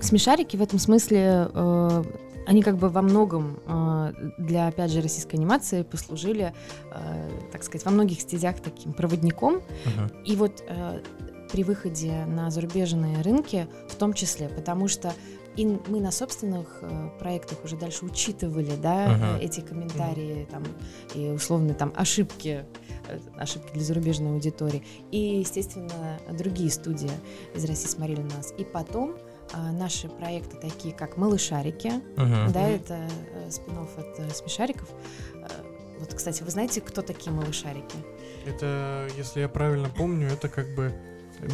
[0.00, 2.04] смешарики в этом смысле, э,
[2.46, 6.54] они как бы во многом э, для, опять же, российской анимации послужили,
[6.90, 9.62] э, так сказать, во многих стезях таким проводником.
[9.84, 10.22] Мгм.
[10.24, 11.02] И вот э,
[11.52, 15.12] при выходе на зарубежные рынки в том числе, потому что
[15.56, 20.62] и мы на собственных э, проектах уже дальше учитывали, да, э, эти комментарии там
[21.14, 22.64] и условно там ошибки,
[23.08, 24.82] э, ошибки для зарубежной аудитории.
[25.10, 27.10] И, естественно, другие студии
[27.54, 28.54] из России смотрели на нас.
[28.56, 29.31] И потом а,
[29.72, 32.52] наши проекты такие, как «Малышарики», Мгм.
[32.52, 32.94] да, это
[33.34, 34.88] э, спин-офф от э, «Смешариков».
[35.34, 35.46] Э,
[36.00, 37.96] Вот, кстати, вы знаете, кто такие «Малышарики»?
[38.46, 40.92] Это, если я правильно помню, это как бы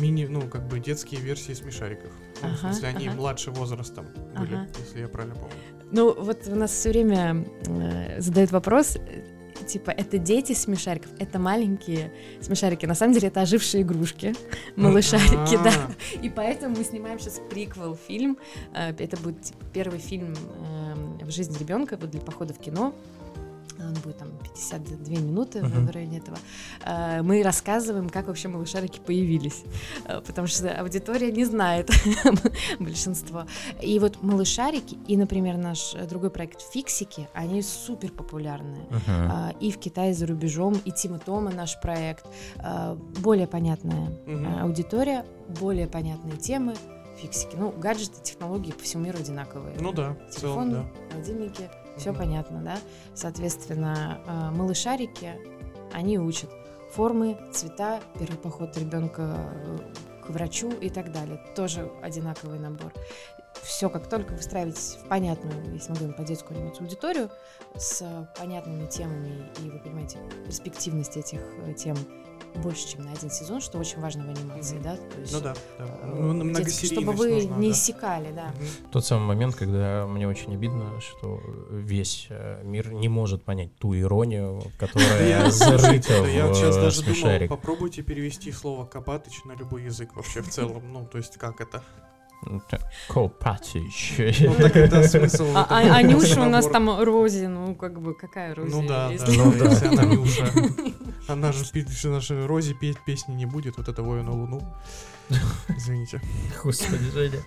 [0.00, 2.10] мини, ну, как бы детские версии смешариков.
[2.42, 3.16] Ну, в смысле, они ага.
[3.16, 4.06] младше возрастом
[4.38, 4.68] были, Ага.
[4.78, 5.54] если я правильно помню.
[5.90, 9.22] Ну, вот у нас все время э, задают вопрос, э,
[9.64, 12.86] типа, это дети смешариков, это маленькие смешарики.
[12.86, 14.34] На самом деле это ожившие игрушки,
[14.76, 15.72] малышарики, да.
[15.72, 18.38] А, И поэтому мы снимаем сейчас приквел фильм.
[18.74, 22.94] Э, Это будет типа, первый фильм эм, в жизни ребенка для похода в кино.
[23.80, 25.86] Он будет там 52 минуты Мгм.
[25.86, 26.36] в районе этого.
[26.84, 29.62] Э, Мы рассказываем, как вообще малышарики появились.
[30.04, 31.90] Э, Потому что аудитория не знает
[32.78, 33.44] большинство.
[33.80, 38.86] И вот малышарики и, например, наш э, другой проект Фиксики, они супер популярные.
[38.90, 39.02] Мгм.
[39.30, 42.26] А, и в Китае, и за рубежом, и Тима Тома наш проект.
[42.58, 45.24] А, Более понятная а, аудитория,
[45.60, 46.74] более понятные темы,
[47.16, 47.56] фиксики.
[47.56, 49.76] Ну, гаджеты, технологии по всему миру одинаковые.
[49.80, 50.84] Ну да, в целом, да.
[51.10, 52.78] холодильники, все понятно, да?
[53.14, 55.34] Соответственно, а, малышарики,
[55.92, 56.50] они учат
[56.92, 59.36] формы, цвета, первый поход ребенка
[60.24, 61.40] к врачу и так далее.
[61.54, 62.92] Тоже одинаковый набор.
[63.62, 67.30] все как только выстраивать в понятную, если мы говорим по детскую аудиторию,
[67.76, 71.96] с понятными темами, и вы понимаете, перспективность этих э, тем
[72.56, 74.82] больше, чем на один сезон, что очень важно в анимации, Мгм.
[74.82, 74.96] да?
[74.96, 75.84] То есть, Ну да, да.
[75.84, 77.72] э, Ну, детский, многосерийность чтобы вы нужна, не да.
[77.74, 78.46] иссякали, да.
[78.48, 78.90] Мгм.
[78.92, 83.98] Тот самый момент, когда мне очень обидно, что весь э, мир не может понять ту
[83.98, 89.52] иронию, которая зарыта да я в сейчас э, даже думал, попробуйте перевести слово Копатыч на
[89.52, 90.92] любой язык вообще в целом.
[90.92, 91.82] Ну, то есть как это?
[92.42, 92.62] Ну,
[94.54, 95.46] так это смысл.
[95.54, 98.70] А, это а- а Нюша у нас там Рози, ну как бы какая Рози?
[98.74, 99.64] Ну да, да, Ну ну да.
[99.70, 100.46] если она Нюша.
[101.28, 101.64] Она же
[102.08, 104.62] наша Рози петь песни не будет, вот это на луну.
[105.76, 106.22] Извините.
[106.64, 107.38] Господи, Женя.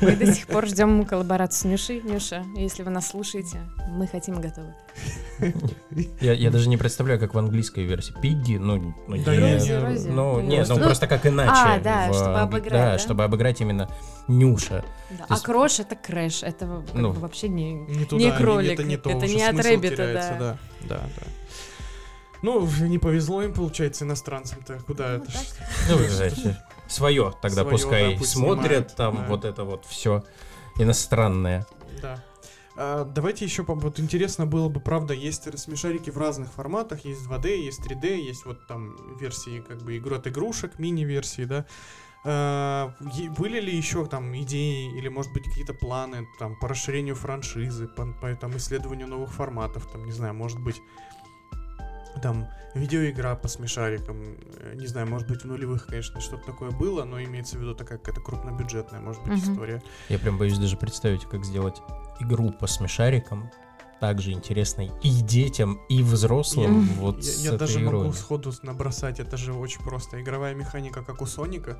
[0.00, 2.02] Мы до сих пор ждем коллаборацию с Нюшей.
[2.02, 4.72] Нюша, если вы нас слушаете, мы хотим готовы.
[6.20, 8.14] Я, я даже не представляю, как в английской версии.
[8.22, 10.08] Пигги, ну, ну, Да не- Рози, Рози.
[10.08, 11.50] ну, Ну, нет, ну, ну, просто как иначе.
[11.52, 12.98] а, да, в чтобы обыграть, Да, да?
[12.98, 13.88] чтобы обыграть именно
[14.28, 14.84] Нюша.
[15.10, 15.16] Да.
[15.18, 17.12] То А есть- Крош это crash, это как Ну.
[17.12, 17.74] бы вообще не...
[17.74, 20.58] Не туда, не- кролик, это не то, это не от rabbit а, теряется, да.
[20.80, 20.86] да.
[20.88, 21.26] Да, да.
[22.42, 24.80] Ну, не повезло им, получается, иностранцам-то.
[24.86, 25.32] Куда Ну, это?
[25.90, 29.26] Ну, знаете, свое тогда Своё, пускай да, пусть смотрят, снимают, там да.
[29.28, 30.24] вот это вот все
[30.78, 31.66] иностранное.
[32.02, 32.24] Да.
[32.76, 37.56] А, давайте еще, вот интересно было бы, правда, есть смешарики в разных форматах, есть 2D,
[37.56, 41.66] есть 3D, есть вот там версии как бы игру от игрушек, мини-версии, да.
[42.24, 47.88] Е- были ли еще там идеи или, может быть, какие-то планы там по расширению франшизы,
[47.88, 50.82] по, по, там, исследованию новых форматов, там, не знаю, может быть,
[52.22, 54.16] там видеоигра по смешарикам,
[54.58, 57.74] э, не знаю, может быть, в нулевых, конечно, что-то такое было, но имеется в виду
[57.74, 59.52] такая какая-то крупнобюджетная, может быть, Мгм.
[59.52, 59.82] история.
[60.10, 61.80] Я прям боюсь даже представить, как сделать
[62.20, 63.50] игру по смешарикам
[64.00, 66.80] также интересной и детям, и взрослым.
[66.82, 68.00] Я- вот Я, с я этой даже игрой.
[68.04, 70.20] могу сходу набросать, это же очень просто.
[70.20, 71.78] Игровая механика, как у Соника,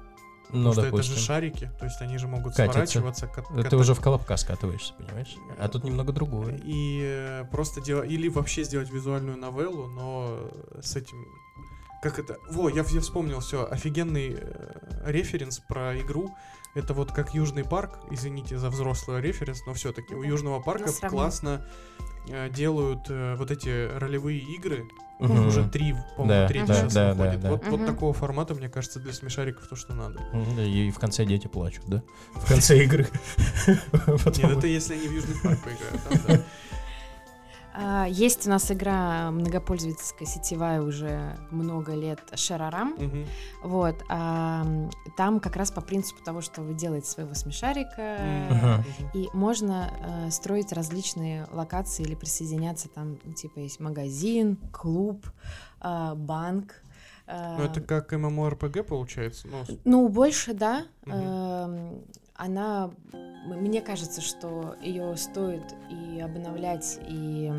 [0.53, 1.13] Ну, потому что допустим.
[1.13, 2.73] это же шарики, то есть они же могут Катятся.
[2.73, 3.27] сворачиваться.
[3.27, 5.37] кат- Ты ката- уже в колобка скатываешься, понимаешь?
[5.59, 6.61] А тут немного другое.
[6.65, 10.51] И э, просто делать, или вообще сделать визуальную новеллу, но
[10.83, 11.25] с этим...
[12.03, 12.39] Как это?
[12.51, 13.67] Во, я, я вспомнил все.
[13.71, 16.35] Офигенный э, референс про игру.
[16.75, 20.23] Это вот как Южный парк, извините за взрослый референс, но все-таки у.
[20.23, 21.67] Южного парка классно
[22.29, 24.89] э, делают э, вот эти ролевые игры,
[25.29, 25.47] Мгм.
[25.49, 27.41] уже три, по-моему, Да, третий да, сейчас да, выходит.
[27.41, 27.51] да, да.
[27.51, 27.87] Вот, вот Мгм.
[27.87, 30.21] такого формата, мне кажется, для смешариков то, что надо.
[30.59, 32.03] И в конце дети плачут, да?
[32.35, 33.07] В конце игры.
[33.67, 36.45] Нет, это если они в Южный парк поиграют.
[37.73, 42.95] А, Есть у нас игра многопользовательская, сетевая уже много лет, Шерарам.
[42.99, 43.27] Мгм.
[43.63, 44.67] Вот, а,
[45.17, 48.83] там как раз по принципу того, что вы делаете своего смешарика,
[49.15, 49.91] и можно
[50.27, 55.25] э, строить различные локации или присоединяться там, типа есть магазин, клуб,
[55.81, 56.75] э, банк.
[57.27, 59.47] э, Ну, это как MMORPG получается.
[59.49, 60.83] Ну, с- Ну, больше, да.
[61.05, 61.17] Мгм.
[61.17, 62.03] Эм,
[62.41, 62.91] Она,
[63.45, 67.53] мне кажется, что ее стоит и обновлять, и,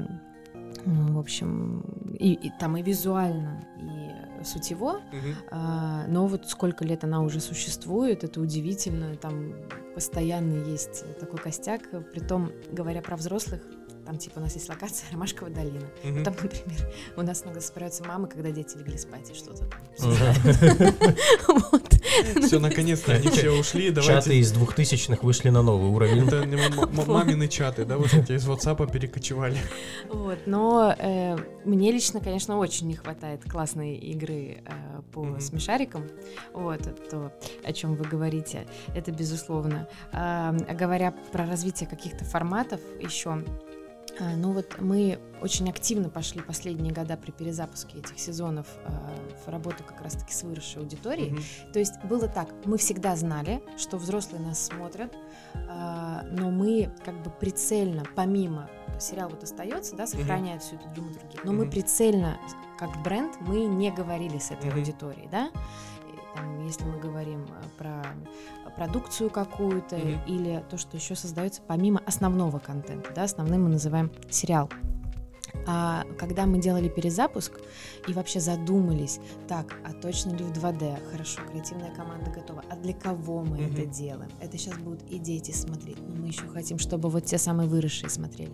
[0.85, 1.81] м, в общем,
[2.17, 5.01] и, и там и визуально, и сутево.
[5.11, 5.35] мгм.
[5.51, 9.15] А, но вот сколько лет она уже существует, это удивительно.
[9.15, 9.53] Там
[9.93, 11.81] постоянно есть такой костяк.
[12.11, 13.61] Притом, говоря про взрослых,
[14.11, 15.85] там типа у нас есть локация Ромашковая долина.
[16.03, 16.25] Мгм.
[16.25, 19.79] Там, например, у нас иногда собираются мамы, когда дети легли спать и что-то там.
[19.99, 20.95] Мгм.
[21.71, 22.01] Вот.
[22.43, 23.95] Все, наконец-то они все ушли.
[23.95, 26.27] Чаты из двухтысячных вышли на новый уровень.
[26.27, 26.45] Это
[27.09, 29.57] мамины чаты, да, вот эти из WhatsApp перекочевали.
[30.09, 36.09] Вот, но э, мне лично, конечно, очень не хватает классной игры э, по смешарикам.
[36.53, 39.87] Вот, это то, о чем вы говорите, это безусловно.
[40.11, 43.43] А, говоря про развитие каких-то форматов еще, а,
[44.19, 49.83] ну вот мы очень активно пошли последние года при перезапуске этих сезонов а, в работу
[49.83, 51.31] как раз-таки с выросшей аудиторией.
[51.31, 51.43] Мгм.
[51.73, 55.13] То есть было так, мы всегда знали, что взрослые нас смотрят,
[55.69, 58.69] а, но мы как бы прицельно, помимо
[58.99, 61.71] сериал вот остается, да, сохраняет всю эту драматургию, но мы Мгм.
[61.71, 62.37] прицельно,
[62.77, 64.77] как бренд, мы не говорили с этой Мгм.
[64.79, 65.49] аудиторией, да.
[66.35, 70.19] Там, если мы говорим а, про продукцию какую-то Мгм.
[70.27, 74.69] или то, что еще создается помимо основного контента, да, основным мы называем сериал.
[75.67, 77.59] А когда мы делали перезапуск
[78.07, 81.11] и вообще задумались, так, а точно ли в 2D?
[81.11, 82.63] Хорошо, креативная команда готова.
[82.69, 83.73] А для кого мы Мгм.
[83.73, 84.29] это делаем?
[84.39, 88.09] Это сейчас будут и дети смотреть, но мы еще хотим, чтобы вот те самые выросшие
[88.09, 88.51] смотрели.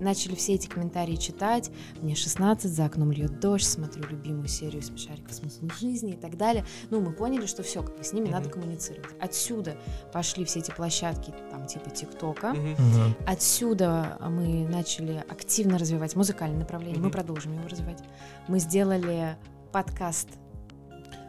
[0.00, 1.70] Начали все эти комментарии читать.
[2.00, 6.64] Мне 16, за окном льет дождь, смотрю любимую серию смешариков «Смысл жизни» и так далее.
[6.90, 8.32] Ну, мы поняли, что все, как бы с ними Мгм.
[8.32, 9.10] надо коммуницировать.
[9.20, 9.76] Отсюда
[10.12, 12.54] пошли все эти площадки, там, типа ТикТока.
[12.54, 13.14] Мгм.
[13.26, 16.98] Отсюда мы начали активно развивать музыкальное направление.
[16.98, 17.12] Мы Мгм.
[17.12, 18.02] продолжим его развивать.
[18.48, 19.36] Мы сделали
[19.72, 20.28] подкаст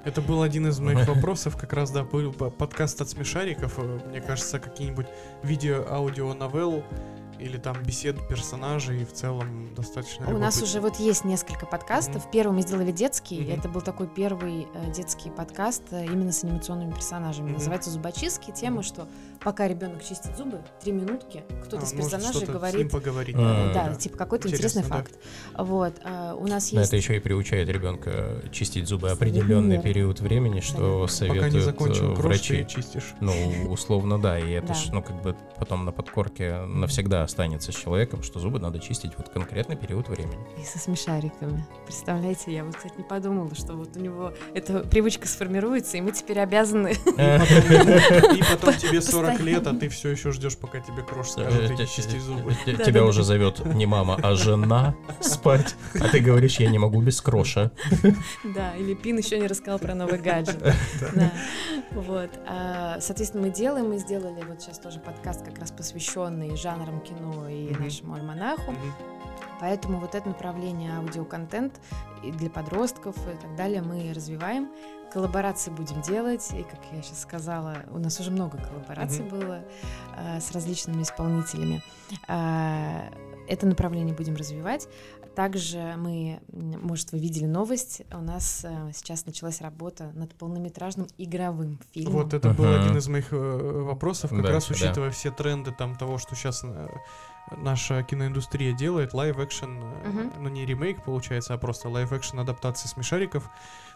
[0.04, 3.78] Это был один из моих вопросов, как раз, да, был по- подкаст от смешариков.
[3.78, 5.06] э, Мне кажется, какие-нибудь
[5.44, 6.84] видео-аудио новелл
[7.40, 10.64] или там бесед персонажей в целом достаточно У нас любопытно.
[10.64, 12.32] уже вот есть несколько подкастов.
[12.32, 13.42] Первый мы сделали детский.
[13.42, 13.60] Мгм.
[13.60, 17.50] Это был такой первый э, детский подкаст э, именно с анимационными персонажами.
[17.50, 17.54] Мгм.
[17.60, 18.50] Называется «Зубочистки».
[18.52, 18.84] Тема, Мгм.
[18.84, 19.08] что
[19.44, 22.92] пока ребенок чистит зубы, три минутки, кто-то А, из персонажей что-то с ним говорит...
[22.92, 23.36] поговорить.
[23.36, 23.74] М.
[23.74, 24.88] Да, типа какой-то интересный да.
[24.90, 25.14] факт.
[25.58, 25.94] Вот.
[26.04, 26.90] а, у нас Да, есть...
[26.90, 29.84] это еще и приучает ребенка чистить зубы определенный Верно.
[29.84, 31.02] период времени, что.
[31.02, 32.68] Пока советуют не э, закончил крош, ты врачи.
[32.68, 33.14] чистишь.
[33.20, 33.34] Ну,
[33.70, 34.74] условно, да, и это Да.
[34.74, 39.12] ж, ну, как бы потом на подкорке навсегда останется с человеком, что зубы надо чистить
[39.18, 40.38] вот конкретный период времени.
[40.62, 41.66] И со смешариками.
[41.86, 46.12] Представляете, я вот, кстати, не подумала, что вот у него эта привычка сформируется, и мы
[46.12, 46.92] теперь обязаны...
[46.92, 49.58] И потом, ему- и потом тебе 40 Постоянно.
[49.58, 52.20] лет, а ты все еще ждешь, пока тебе крош скажет, Э, иди э, чисти э,
[52.20, 52.56] зубы.
[52.66, 57.22] Тебя уже зовет не мама, а жена спать, а ты говоришь, я не могу без
[57.22, 57.72] кроша.
[58.44, 60.62] Да, или Пин еще не рассказал про новый гаджет.
[61.16, 61.32] Да.
[61.92, 62.30] Вот.
[62.48, 67.50] А, Соответственно, мы делаем, мы сделали вот сейчас тоже подкаст, как раз посвященный жанрам кино
[67.50, 68.74] и нашему альманаху.
[69.60, 71.80] Поэтому вот это направление аудиоконтент
[72.24, 74.70] и для подростков и так далее мы развиваем.
[75.12, 79.30] Коллаборации будем делать, и, как я сейчас сказала, у нас уже много коллабораций Мгм.
[79.40, 79.64] было
[80.16, 81.84] а, с различными исполнителями.
[82.28, 83.10] А,
[83.48, 84.88] это направление будем развивать.
[85.36, 91.80] Также мы, может, вы видели новость, у нас а, сейчас началась работа над полнометражным игровым
[91.94, 92.14] фильмом.
[92.14, 92.80] Вот это был Мгм.
[92.82, 94.76] один из моих э, вопросов, как Да, раз да.
[94.76, 96.64] учитывая все тренды там того, что сейчас
[97.58, 100.34] наша киноиндустрия делает, live-action, э, Мгм.
[100.40, 103.50] ну не ремейк получается, а просто live-action адаптации смешариков.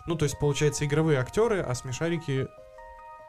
[0.06, 2.48] Ну, то есть, получается, игровые актеры, а смешарики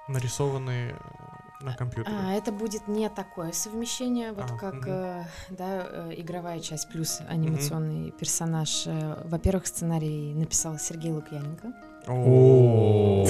[0.08, 2.14] нарисованные э, на компьютере.
[2.16, 7.20] А, это будет не такое совмещение, вот А, как э, да, э, игровая часть плюс
[7.28, 8.86] анимационный персонаж.
[8.86, 11.72] Э, Во-первых, сценарий написал Сергей Лукьяненко.
[12.08, 13.24] О,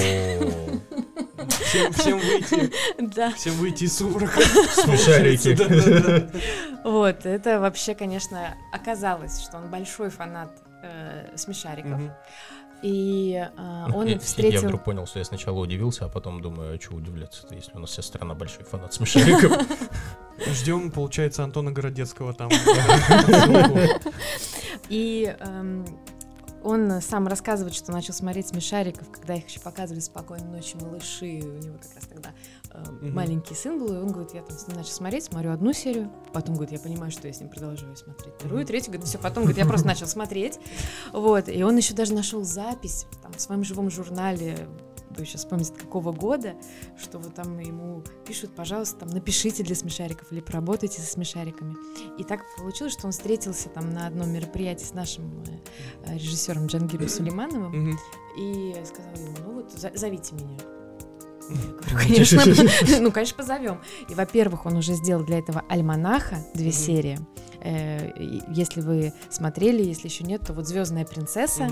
[1.67, 2.71] Всем, всем выйти,
[3.15, 3.31] Да.
[3.31, 4.39] всем выйти из сумрака.
[4.41, 5.57] Смешарики.
[6.83, 10.51] Вот, это вообще, конечно, оказалось, что он большой фанат
[10.83, 11.99] э, смешариков.
[12.83, 14.61] И э, он Я- Я встретил...
[14.61, 17.89] вдруг понял, что я сначала удивился, а потом думаю, а что удивляться-то, если у нас
[17.91, 19.51] вся страна большой фанат смешариков.
[20.47, 22.49] Ждем, получается, Антона Городецкого там.
[24.89, 25.85] И эм,
[26.67, 31.39] он сам рассказывает, что начал смотреть смешариков, когда их еще показывали спокойной ночью малыши.
[31.41, 32.31] У него как раз тогда
[32.71, 33.13] э, Мгм.
[33.15, 36.11] маленький сын был, и он говорит, я там с ним начал смотреть, смотрю одну серию,
[36.33, 39.43] потом говорит, я понимаю, что я с ним продолжаю смотреть вторую, третью, говорит, все, потом
[39.43, 40.59] говорит, я просто начал смотреть,
[41.13, 44.67] вот, и он еще даже нашел запись там в своем живом журнале,
[45.17, 46.55] вы сейчас вспомните, какого года,
[46.97, 51.75] что вот там ему пишут, пожалуйста, там, напишите для смешариков или поработайте со смешариками.
[52.17, 55.59] И так получилось, что он встретился там на одном мероприятии с нашим э,
[56.05, 57.97] э, режиссером Джангиром Сулеймановым
[58.37, 60.57] и сказал ему, ну вот зовите меня.
[61.49, 62.43] Я говорю, конечно,
[62.99, 63.81] ну, конечно, позовем.
[64.09, 67.19] И, во-первых, он уже сделал для этого альманаха две серии.
[67.61, 68.11] Э,
[68.49, 71.69] Если вы смотрели, если еще нет, то вот Звездная принцесса,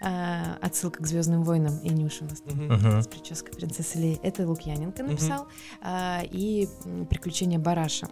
[0.00, 2.56] а, отсылка к Звездным войнам, и Нюша у нас там.
[2.66, 3.02] Мгм.
[3.02, 4.20] с прической принцессы Леи.
[4.22, 5.46] Это Лукьяненко написал.
[5.82, 6.68] А, и
[7.08, 8.08] «Приключения Бараша».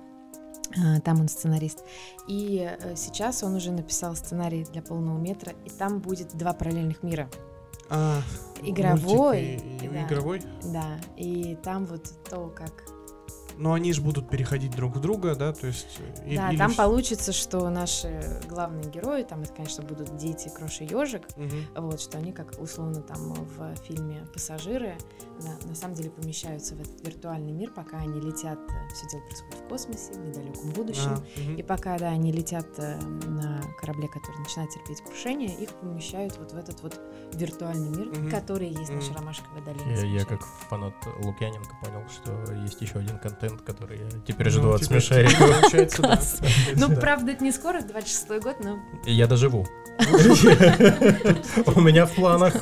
[0.77, 1.83] А, Там он сценарист.
[2.29, 7.03] И э, сейчас он уже написал сценарий для полного метра, и там будет два параллельных
[7.03, 7.31] мира.
[7.91, 8.21] А,
[8.63, 10.07] Игровой, и- и да.
[10.07, 10.43] игровой.
[10.65, 12.85] Да, и там вот то, как...
[13.59, 15.99] Но они же будут переходить друг в друга, да, то есть...
[15.99, 20.49] э, и- да, или там получится, что наши главные герои, там это, конечно, будут дети
[20.49, 21.67] Крош и Ежик, Мгм.
[21.77, 24.97] вот, что они, как условно там в фильме «Пассажиры»,
[25.43, 28.59] на, на самом деле помещаются в этот виртуальный мир, пока они летят,
[28.95, 31.57] все дело происходит в космосе, в недалеком будущем, А, мгм.
[31.57, 32.97] и пока, да, они летят э,
[33.69, 37.01] на корабле, который начинает терпеть крушение, их помещают вот в этот вот
[37.35, 38.31] виртуальный мир, Мгм.
[38.31, 39.17] который есть наша Мгм.
[39.21, 39.91] ромашковая долина.
[39.91, 44.53] Я, я как фанат Лукьяненко понял, что есть еще один контент, который я теперь Ну,
[44.53, 44.87] жду от да.
[44.89, 45.09] Класс.
[45.39, 46.03] Получается,
[46.77, 46.97] Ну, да.
[46.97, 49.67] правда, это не скоро, 26 год, но Я доживу.
[51.75, 52.55] У меня в планах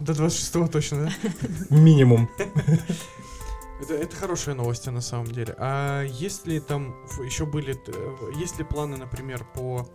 [0.00, 1.76] До 26-го точно, да?
[1.76, 2.28] минимум.
[3.84, 5.54] Это, это хорошие новости на самом деле.
[5.58, 9.86] А есть ли там еще были, э, есть ли планы, например, по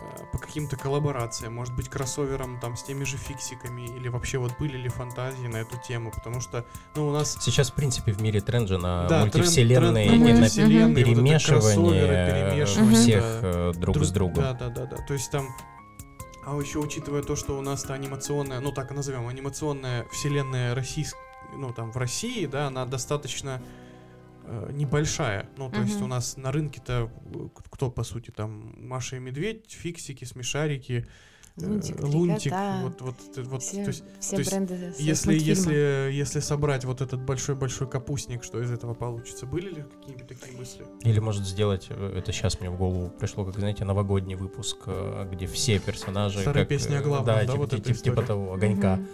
[0.00, 4.52] э, по каким-то коллаборациям, может быть, кроссовером там с теми же фиксиками, или вообще вот
[4.58, 8.20] были ли фантазии на эту тему, потому что, ну, у нас Сейчас, в принципе, в
[8.20, 12.94] мире тренд же на Да, тренд- мультивселенные тренд и на мультивселенные, вот перемешивание кроссоверы, э,
[12.94, 13.72] всех да.
[13.80, 14.42] друг Друг- с другом.
[14.42, 14.96] Да, да, да, да.
[15.06, 15.48] То есть там,
[16.46, 21.20] а еще учитывая то, что у нас-то анимационная, ну так и назовем, анимационная вселенная российская,
[21.56, 23.60] ну там в России, да, она достаточно
[24.44, 25.48] э, небольшая.
[25.56, 26.04] Ну, то есть Мгм.
[26.04, 31.06] у нас на рынке-то э, кто, по сути, там Маша и Медведь, фиксики, смешарики,
[31.56, 32.80] Лунтик, э, три лунтик, кота.
[32.82, 36.84] вот, вот, э, вот, все, то есть, все то есть бренды если, если, если собрать
[36.84, 39.46] вот этот большой-большой капустник, что из этого получится?
[39.46, 40.86] Были ли какие-нибудь такие мысли?
[41.02, 44.78] Или может сделать, это сейчас мне в голову пришло, как, знаете, новогодний выпуск,
[45.30, 46.40] где все персонажи...
[46.40, 49.08] Старая как, песня о главном, да, да, типа, вот типа, типа того, огонька Мгм.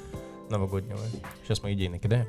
[0.50, 0.98] Новогоднего.
[1.44, 2.26] Сейчас мы идей накидаем.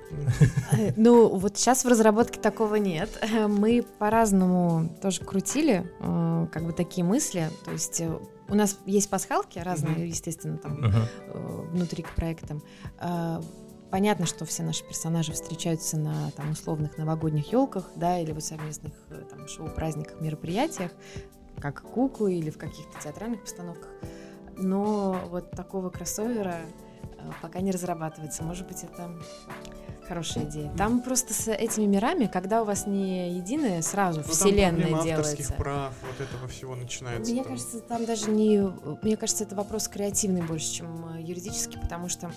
[0.72, 3.10] Э, Ну, вот сейчас в разработке такого нет.
[3.48, 7.50] Мы по-разному тоже крутили, э, как бы такие мысли.
[7.66, 11.08] То есть э, у нас есть пасхалки разные, естественно, там э,
[11.72, 12.62] внутри к проектам.
[13.90, 18.92] Понятно, что все наши персонажи встречаются на там, условных новогодних елках, да, или вот совместных
[19.10, 20.92] э, там, шоу-праздниках, мероприятиях,
[21.62, 23.90] как куклы или в каких-то театральных постановках.
[24.58, 26.87] Но вот такого кроссовера э,
[27.42, 28.44] пока не разрабатывается.
[28.44, 29.12] Может быть, это
[30.08, 30.72] хорошая идея.
[30.78, 35.04] Там просто с этими мирами, когда у вас не единая сразу Ну, там вселенная проблема
[35.04, 35.32] делается.
[35.32, 37.32] авторских прав, вот этого всего начинается.
[37.32, 37.54] Мне там.
[37.54, 38.60] кажется, там даже не...
[39.02, 42.32] Мне кажется, это вопрос креативный больше, чем э, юридический, потому что,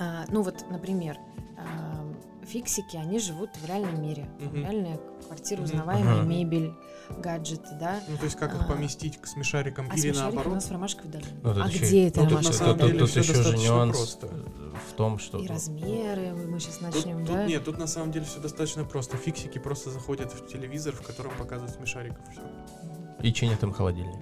[0.00, 1.18] а, ну вот, например,
[1.58, 2.05] а,
[2.46, 4.26] фиксики, они живут в реальном мире.
[4.40, 4.56] Мгм.
[4.62, 6.22] Реальная квартира, узнаваемая Ага.
[6.22, 6.72] мебель,
[7.18, 8.00] гаджеты, да.
[8.08, 8.58] Ну, то есть как А.
[8.58, 10.54] их поместить к смешарикам А или смешарики у наоборот?
[10.54, 11.30] нас в Ромашковой долине.
[11.42, 13.20] Ну, тут а еще где это Ну, тут на Ромашковая самом Тут, деле тут всё
[13.20, 14.26] еще же достаточно нюанс просто.
[14.88, 15.38] в том, что...
[15.38, 17.46] И размеры, мы- сейчас Тут, начнем, тут да?
[17.46, 19.16] нет, тут на самом деле все достаточно просто.
[19.16, 22.18] Фиксики просто заходят в телевизор, в котором показывают смешариков.
[22.32, 22.40] Все.
[23.26, 24.14] И чинят им холодильник.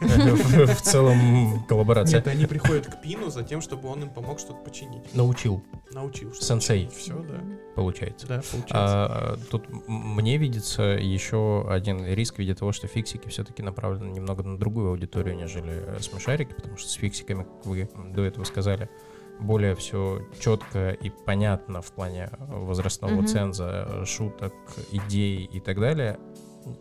[0.00, 2.18] В целом коллаборация.
[2.18, 5.14] Нет, они приходят к Пину за тем, чтобы он им помог что-то починить.
[5.14, 6.34] Научил, Научил.
[6.34, 6.88] Сенсей.
[6.88, 7.40] Все, да.
[7.76, 8.26] получается.
[8.26, 8.74] Да, получается.
[8.74, 14.10] А, тут м- мне видится еще один риск в виде того, что фиксики все-таки направлены
[14.10, 18.42] немного на другую аудиторию, нежели э, смешарики, потому что с фиксиками, как вы до этого
[18.42, 18.90] сказали,
[19.38, 23.26] более все четко и понятно в плане возрастного Мгм.
[23.28, 24.52] ценза, шуток,
[24.90, 26.18] идей и так далее,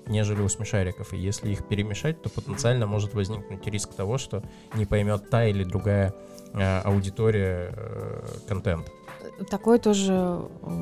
[0.07, 1.13] нежели у смешариков.
[1.13, 5.63] И если их перемешать, то потенциально может возникнуть риск того, что не поймет та или
[5.63, 6.13] другая
[6.53, 8.91] э, аудитория э, контент.
[9.49, 10.41] Такое тоже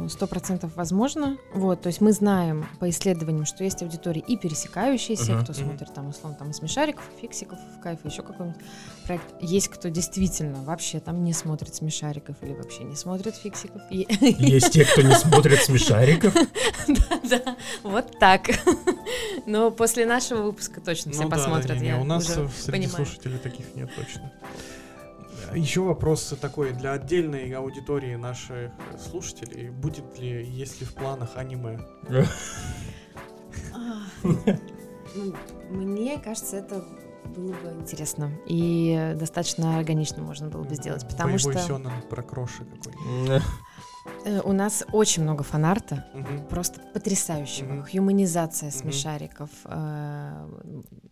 [0.10, 1.38] сто процентов возможно.
[1.53, 5.93] Вот, то есть мы знаем по исследованиям, что есть аудитории и пересекающиеся, Мгм, кто смотрит
[5.93, 8.62] там условно там смешариков, фиксиков, в кайф, еще какой-нибудь
[9.06, 9.26] проект.
[9.41, 13.82] Есть кто действительно вообще там не смотрит смешариков или вообще не смотрит фиксиков.
[13.89, 14.08] И-
[14.39, 16.34] Есть те, кто не смотрит смешариков.
[17.30, 18.47] Да, вот так.
[19.47, 21.82] Но после нашего выпуска точно все Ну да, посмотрят.
[21.99, 24.32] у нас э, среди слушателей таких нет точно.
[25.54, 29.70] Еще вопрос такой для отдельной аудитории наших слушателей.
[29.70, 31.80] Будет ли, есть ли в планах аниме?
[33.74, 34.02] А,
[35.16, 35.34] ну,
[35.70, 36.84] Мне кажется, это
[37.36, 38.32] было бы интересно.
[38.46, 41.08] И достаточно органично можно было бы сделать.
[41.08, 43.43] Потому Боевой что сёнэн про кроши какой-нибудь.
[44.26, 46.06] э, у нас очень много фанарта.
[46.14, 46.47] Мгм.
[46.47, 47.74] Просто потрясающего.
[47.74, 47.86] Мгм.
[47.86, 48.78] Хьюманизация Мгм.
[48.78, 49.49] смешариков.
[49.66, 50.47] э,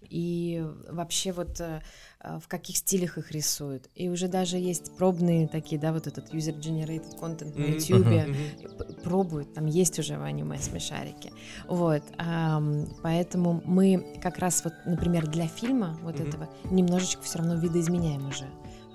[0.10, 1.82] И вообще вот э,
[2.20, 3.90] э, в каких стилях их рисуют.
[3.96, 7.66] И уже даже есть пробные такие, да, вот этот user-generated content на.
[7.66, 8.78] YouTube.
[8.78, 11.32] П- пробуют, там есть уже в аниме смешарики.
[11.68, 16.30] Вот, ам, поэтому мы как раз вот, например, для фильма вот Мгм.
[16.30, 18.46] этого немножечко все равно видоизменяем уже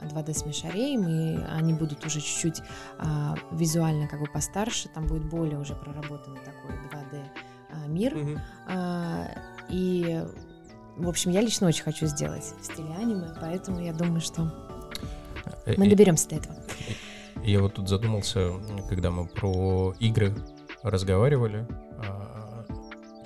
[0.02, 2.62] 2D смешарей, мы, они будут уже чуть-чуть
[2.98, 7.22] а, визуально как бы постарше, там будет более уже проработанный такой 2D
[7.70, 8.40] а, мир, Мгм.
[8.68, 9.26] А,
[9.68, 10.24] и
[10.96, 14.42] в общем, я лично очень хочу сделать в стиле аниме, поэтому я думаю, что
[15.76, 16.56] мы И- доберемся до этого.
[17.44, 18.52] Я вот тут задумался,
[18.88, 20.34] когда мы про игры
[20.82, 21.66] разговаривали.
[21.98, 22.64] а,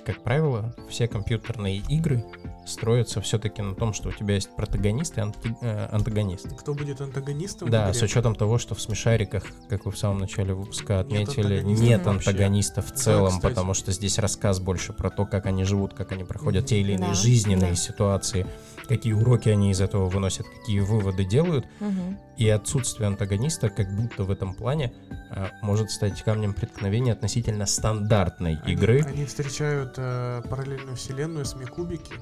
[0.05, 2.23] Как правило, все компьютерные игры
[2.65, 6.47] строятся все-таки на том, что у тебя есть протагонист и анти- э, антагонист.
[6.59, 7.69] Кто будет антагонистом?
[7.69, 11.83] Да, с учетом того, что в смешариках, как вы в самом начале выпуска отметили, антагониста
[11.83, 12.29] нет вообще.
[12.29, 13.51] антагониста в Да, целом, кстати.
[13.53, 16.67] потому что здесь рассказ больше про то, как они живут, как они проходят Мгм.
[16.69, 17.75] те или иные Да, жизненные да.
[17.75, 18.45] ситуации,
[18.87, 21.65] какие уроки они из этого выносят, какие выводы делают.
[21.79, 22.17] Мгм.
[22.37, 24.93] И отсутствие антагониста, как будто в этом плане,
[25.29, 29.03] а, может стать камнем преткновения относительно стандартной Они- игры.
[29.03, 32.13] Они встречают э, параллельную вселенную с Микубики,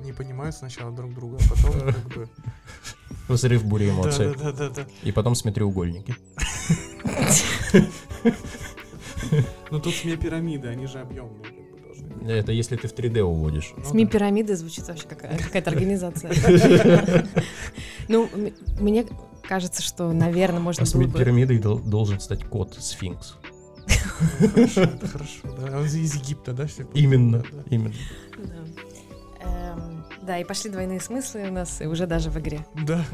[0.00, 2.28] не понимают сначала друг друга, а потом как бы...
[3.28, 4.34] Взрыв бури эмоций.
[4.36, 4.86] Да-да-да.
[5.02, 6.14] И потом с треугольники.
[9.70, 12.28] Ну тут СМИ пирамиды, они же объемные как бы должны быть.
[12.28, 13.72] Это если ты в 3D уводишь.
[13.76, 14.10] Ну СМИ да.
[14.10, 16.32] пирамиды звучит вообще как какая-то организация.
[18.08, 18.28] Ну,
[18.78, 19.06] мне
[19.42, 21.18] кажется, что, наверное, можно А было бы...
[21.18, 23.34] пирамидой дол- должен стать кот сфинкс.
[24.38, 25.78] Хорошо, это хорошо, да.
[25.78, 26.66] Он из Египта, да?
[26.66, 26.84] все?
[26.94, 27.62] Именно, Да, да.
[27.70, 27.94] именно.
[28.38, 28.55] Да.
[29.46, 32.66] Эм, Да, и пошли двойные смыслы у нас, и уже даже в игре.
[32.86, 33.04] Да.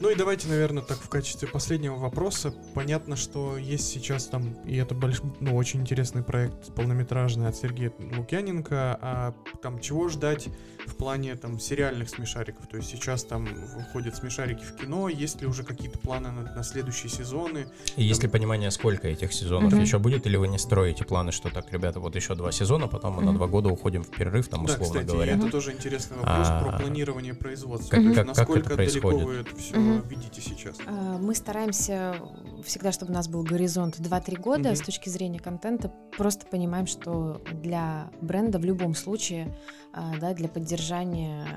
[0.00, 2.54] Ну и давайте, наверное, так в качестве последнего вопроса.
[2.74, 5.20] Понятно, что есть сейчас там, и это больш...
[5.40, 10.48] ну, очень интересный проект полнометражный от Сергея Лукьяненко, а там чего ждать
[10.88, 12.66] в плане там сериальных смешариков?
[12.66, 16.62] То есть сейчас там выходят смешарики в кино, есть ли уже какие-то планы на, на
[16.62, 17.66] следующие сезоны?
[17.96, 19.82] И есть ли понимание, сколько этих сезонов Мгм.
[19.82, 23.14] еще будет, или вы не строите планы, что так, ребята, вот еще два сезона, потом
[23.14, 23.36] мы на Мгм.
[23.38, 25.36] два года уходим в перерыв, там, да, условно кстати, говоря.
[25.36, 27.90] это тоже интересный вопрос А, про планирование производства.
[27.90, 29.26] как- То есть как- как это насколько далеко происходит?
[29.26, 30.76] вы это все видите сейчас?
[30.86, 32.16] А, Мы стараемся
[32.64, 35.92] всегда, чтобы у нас был горизонт 2-3 года с точки зрения контента.
[36.16, 39.54] Просто понимаем, что для бренда в любом случае,
[39.92, 40.77] а, да, для поддержания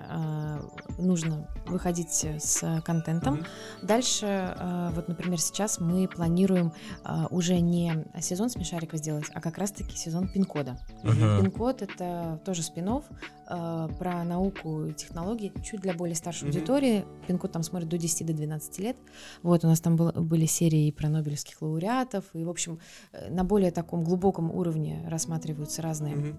[0.09, 0.61] а,
[0.97, 3.35] нужно выходить с контентом.
[3.35, 3.45] Мгм.
[3.83, 4.25] Дальше,
[4.57, 9.95] а, вот, например, сейчас мы планируем а, уже не сезон смешариков сделать, а как раз-таки
[9.95, 10.77] сезон пин-кода.
[11.03, 11.41] Мгм.
[11.41, 12.81] Пин-код это тоже спин
[13.47, 16.55] про науку и технологии, чуть для более старшей Мгм.
[16.57, 17.05] аудитории.
[17.27, 18.97] Пин-код там смотрит до 10 до 12 лет.
[19.43, 22.79] Вот у нас там было- были серии и про нобелевских лауреатов, и, в общем,
[23.11, 26.37] э, на более таком глубоком уровне рассматриваются разные Мгм.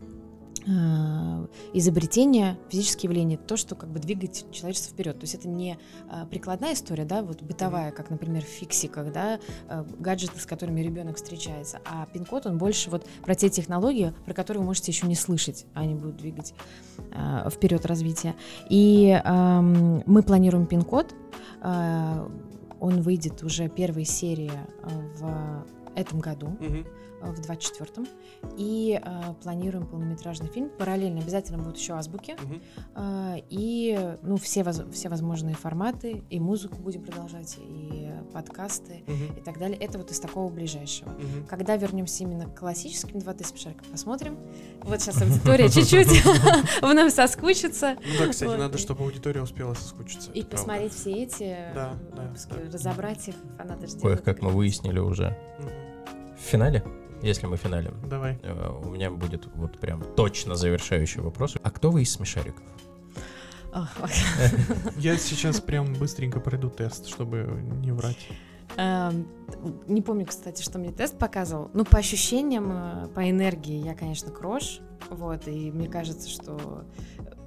[0.67, 5.19] Э, изобретения, физические явления, то, что как бы двигает человечество вперед.
[5.19, 5.79] То есть это не
[6.11, 9.39] э, прикладная история, да, вот бытовая, как, например, в фиксиках, да,
[9.69, 14.35] э, гаджеты, с которыми ребенок встречается, а пин-код, он больше вот про те технологии, про
[14.35, 16.55] которые вы можете еще не слышать, а они будут двигать
[17.51, 18.35] вперед развитие.
[18.69, 21.15] И эм, мы планируем пин-код,
[21.63, 22.29] э,
[22.81, 24.89] он выйдет уже первой серии э,
[25.19, 26.87] в этом году Мгм.
[27.23, 28.07] Э, в 24-м.
[28.59, 30.69] И э, планируем полнометражный фильм.
[30.71, 32.37] Параллельно обязательно будут еще азбуки.
[32.43, 32.63] Мгм.
[32.97, 36.23] э, и ну, все, воз- все возможные форматы.
[36.31, 39.39] И музыку будем продолжать, и подкасты, Мгм.
[39.39, 39.79] и так далее.
[39.79, 41.11] Это вот из такого ближайшего.
[41.11, 41.47] Мгм.
[41.49, 44.39] Когда вернемся именно к классическим 2D смешарикам, посмотрим.
[44.83, 46.09] Вот сейчас аудитория чуть-чуть
[46.83, 47.97] в нам соскучится.
[48.01, 50.31] Ну да, кстати, надо, чтобы аудитория успела соскучиться.
[50.33, 54.03] И посмотреть все эти Да, э, да, выпуски, разобрать их, фанаты ждут.
[54.03, 55.37] Кое-как мы выяснили уже
[56.37, 56.83] в финале,
[57.23, 57.95] если мы финалем.
[58.09, 58.39] Давай.
[58.43, 61.57] э, У меня будет вот прям точно завершающий вопрос.
[61.63, 62.63] А кто вы из смешариков?
[64.99, 68.29] Я сейчас прям быстренько пройду тест, чтобы не врать.
[68.77, 69.27] Эм,
[69.87, 71.71] Не помню, кстати, что мне тест показывал.
[71.75, 74.81] Ну, по ощущениям, э, по энергии я, конечно, крош.
[75.11, 76.85] Вот, и мне кажется, что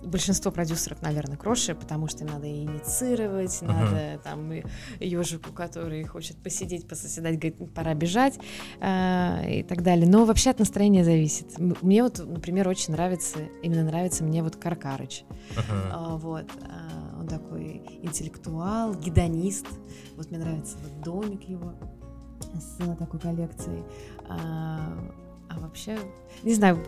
[0.06, 3.72] большинство продюсеров, наверное, кроши, потому что надо и инициировать, Мгм.
[3.74, 4.64] надо там и
[5.00, 8.40] ежику, который хочет посидеть, пососедать, говорит, «Ну, пора бежать
[8.82, 10.08] э, и так далее.
[10.08, 11.58] Но вообще от настроения зависит.
[11.58, 15.24] Мне вот, например, очень нравится, именно нравится мне вот Каркарыч.
[15.92, 16.46] А, Вот.
[16.62, 19.66] а, Он такой интеллектуал, гедонист.
[20.16, 21.74] Вот мне нравится вот домик его
[22.54, 23.84] с э, такой коллекцией.
[24.30, 24.94] А
[25.48, 25.98] а вообще,
[26.44, 26.84] не знаю,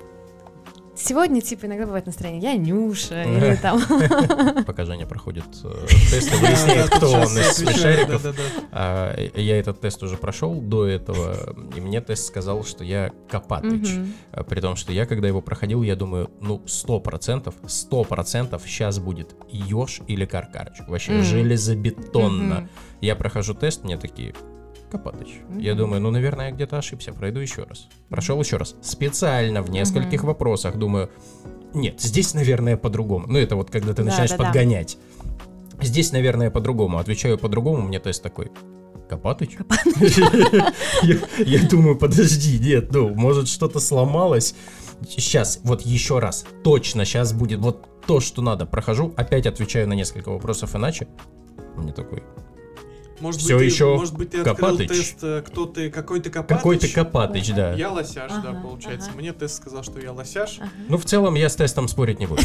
[0.97, 3.81] сегодня, типа, иногда бывает настроение, я Нюша, или там...
[4.65, 8.25] Пока Женя проходит э, тест и выясняет, кто он из смешариков.
[8.71, 13.89] А, Я этот тест уже прошел до этого, и мне тест сказал, что я Копатыч.
[14.31, 18.63] А, При том, что я, когда его проходил, я думаю, ну, сто процентов, сто процентов
[18.65, 20.79] сейчас будет Ёж или Каркарыч.
[20.87, 22.69] Вообще железобетонно.
[23.01, 24.33] Я прохожу тест, мне такие,
[24.91, 25.41] Копатыч.
[25.59, 25.77] Я Мгм.
[25.81, 27.87] думаю, ну, наверное, я где-то ошибся, пройду еще раз.
[28.09, 28.75] Прошел еще раз.
[28.81, 30.27] Специально в нескольких Мгм.
[30.27, 31.09] вопросах думаю,
[31.73, 33.27] нет, здесь, наверное, по-другому.
[33.27, 34.43] Ну, это вот когда ты Да, начинаешь да, да.
[34.45, 34.97] подгонять.
[35.81, 36.97] Здесь, наверное, по-другому.
[36.99, 38.49] Отвечаю по-другому, мне тест такой.
[39.09, 39.57] Копатыч?
[41.03, 44.55] Я я думаю, подожди, нет, ну, может, что-то сломалось.
[45.07, 48.65] Сейчас, вот еще раз, точно сейчас будет вот то, что надо.
[48.65, 51.07] Прохожу, опять отвечаю на несколько вопросов иначе.
[51.75, 52.23] Мне такой,
[53.19, 54.87] Может Всё быть, ты- еще может быть, ты открыл Копатыч.
[54.89, 56.57] тест, э, кто ты, какой ты Копатыч?
[56.57, 57.73] какой ты Копатыч, да.
[57.73, 59.09] Я лосяш, да, Ага, получается.
[59.09, 59.17] ага.
[59.19, 60.57] Мне тест сказал, что я лосяш.
[60.59, 60.69] Ага.
[60.87, 62.41] Ну, в целом, я с тестом спорить не буду.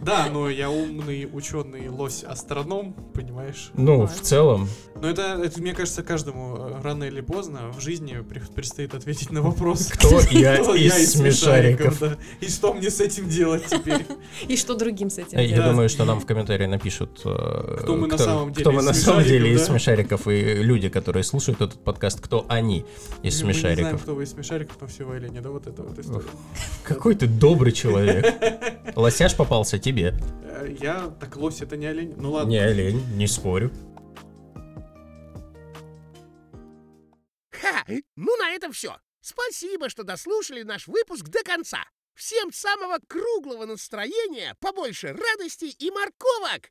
[0.00, 3.70] Да, но я умный ученый лось-астроном, понимаешь?
[3.74, 4.68] Ну, в целом,
[5.00, 9.30] Но это, это, мне кажется, каждому э, рано или поздно в жизни при- предстоит ответить
[9.30, 9.86] на вопрос.
[9.92, 11.98] кто я из смешариков.
[12.00, 12.16] да.
[12.40, 14.06] И что мне с этим делать теперь?
[14.48, 15.64] И что другим с этим Я делать?
[15.70, 18.92] думаю, что нам в комментарии напишут, э, Кто мы на самом деле кто мы на
[18.94, 22.84] самом деле из смешариков, смешариков и люди, которые слушают этот подкаст, кто они
[23.22, 24.02] из Мы не знаем, смешариков.
[24.02, 25.42] кто вы из смешариков, но все или нет.
[25.42, 26.28] Да вот это вот история.
[26.84, 28.26] Какой ты добрый человек.
[28.96, 30.14] Лосяш попался тебе.
[30.44, 32.14] Э, Я, так лось, это не олень.
[32.16, 32.50] Ну ладно.
[32.50, 33.70] Не олень, не спорю.
[37.50, 37.84] Ха!
[38.16, 38.96] Ну, на этом все.
[39.20, 41.78] Спасибо, что дослушали наш выпуск до конца.
[42.14, 46.70] Всем самого круглого настроения, побольше радости и морковок.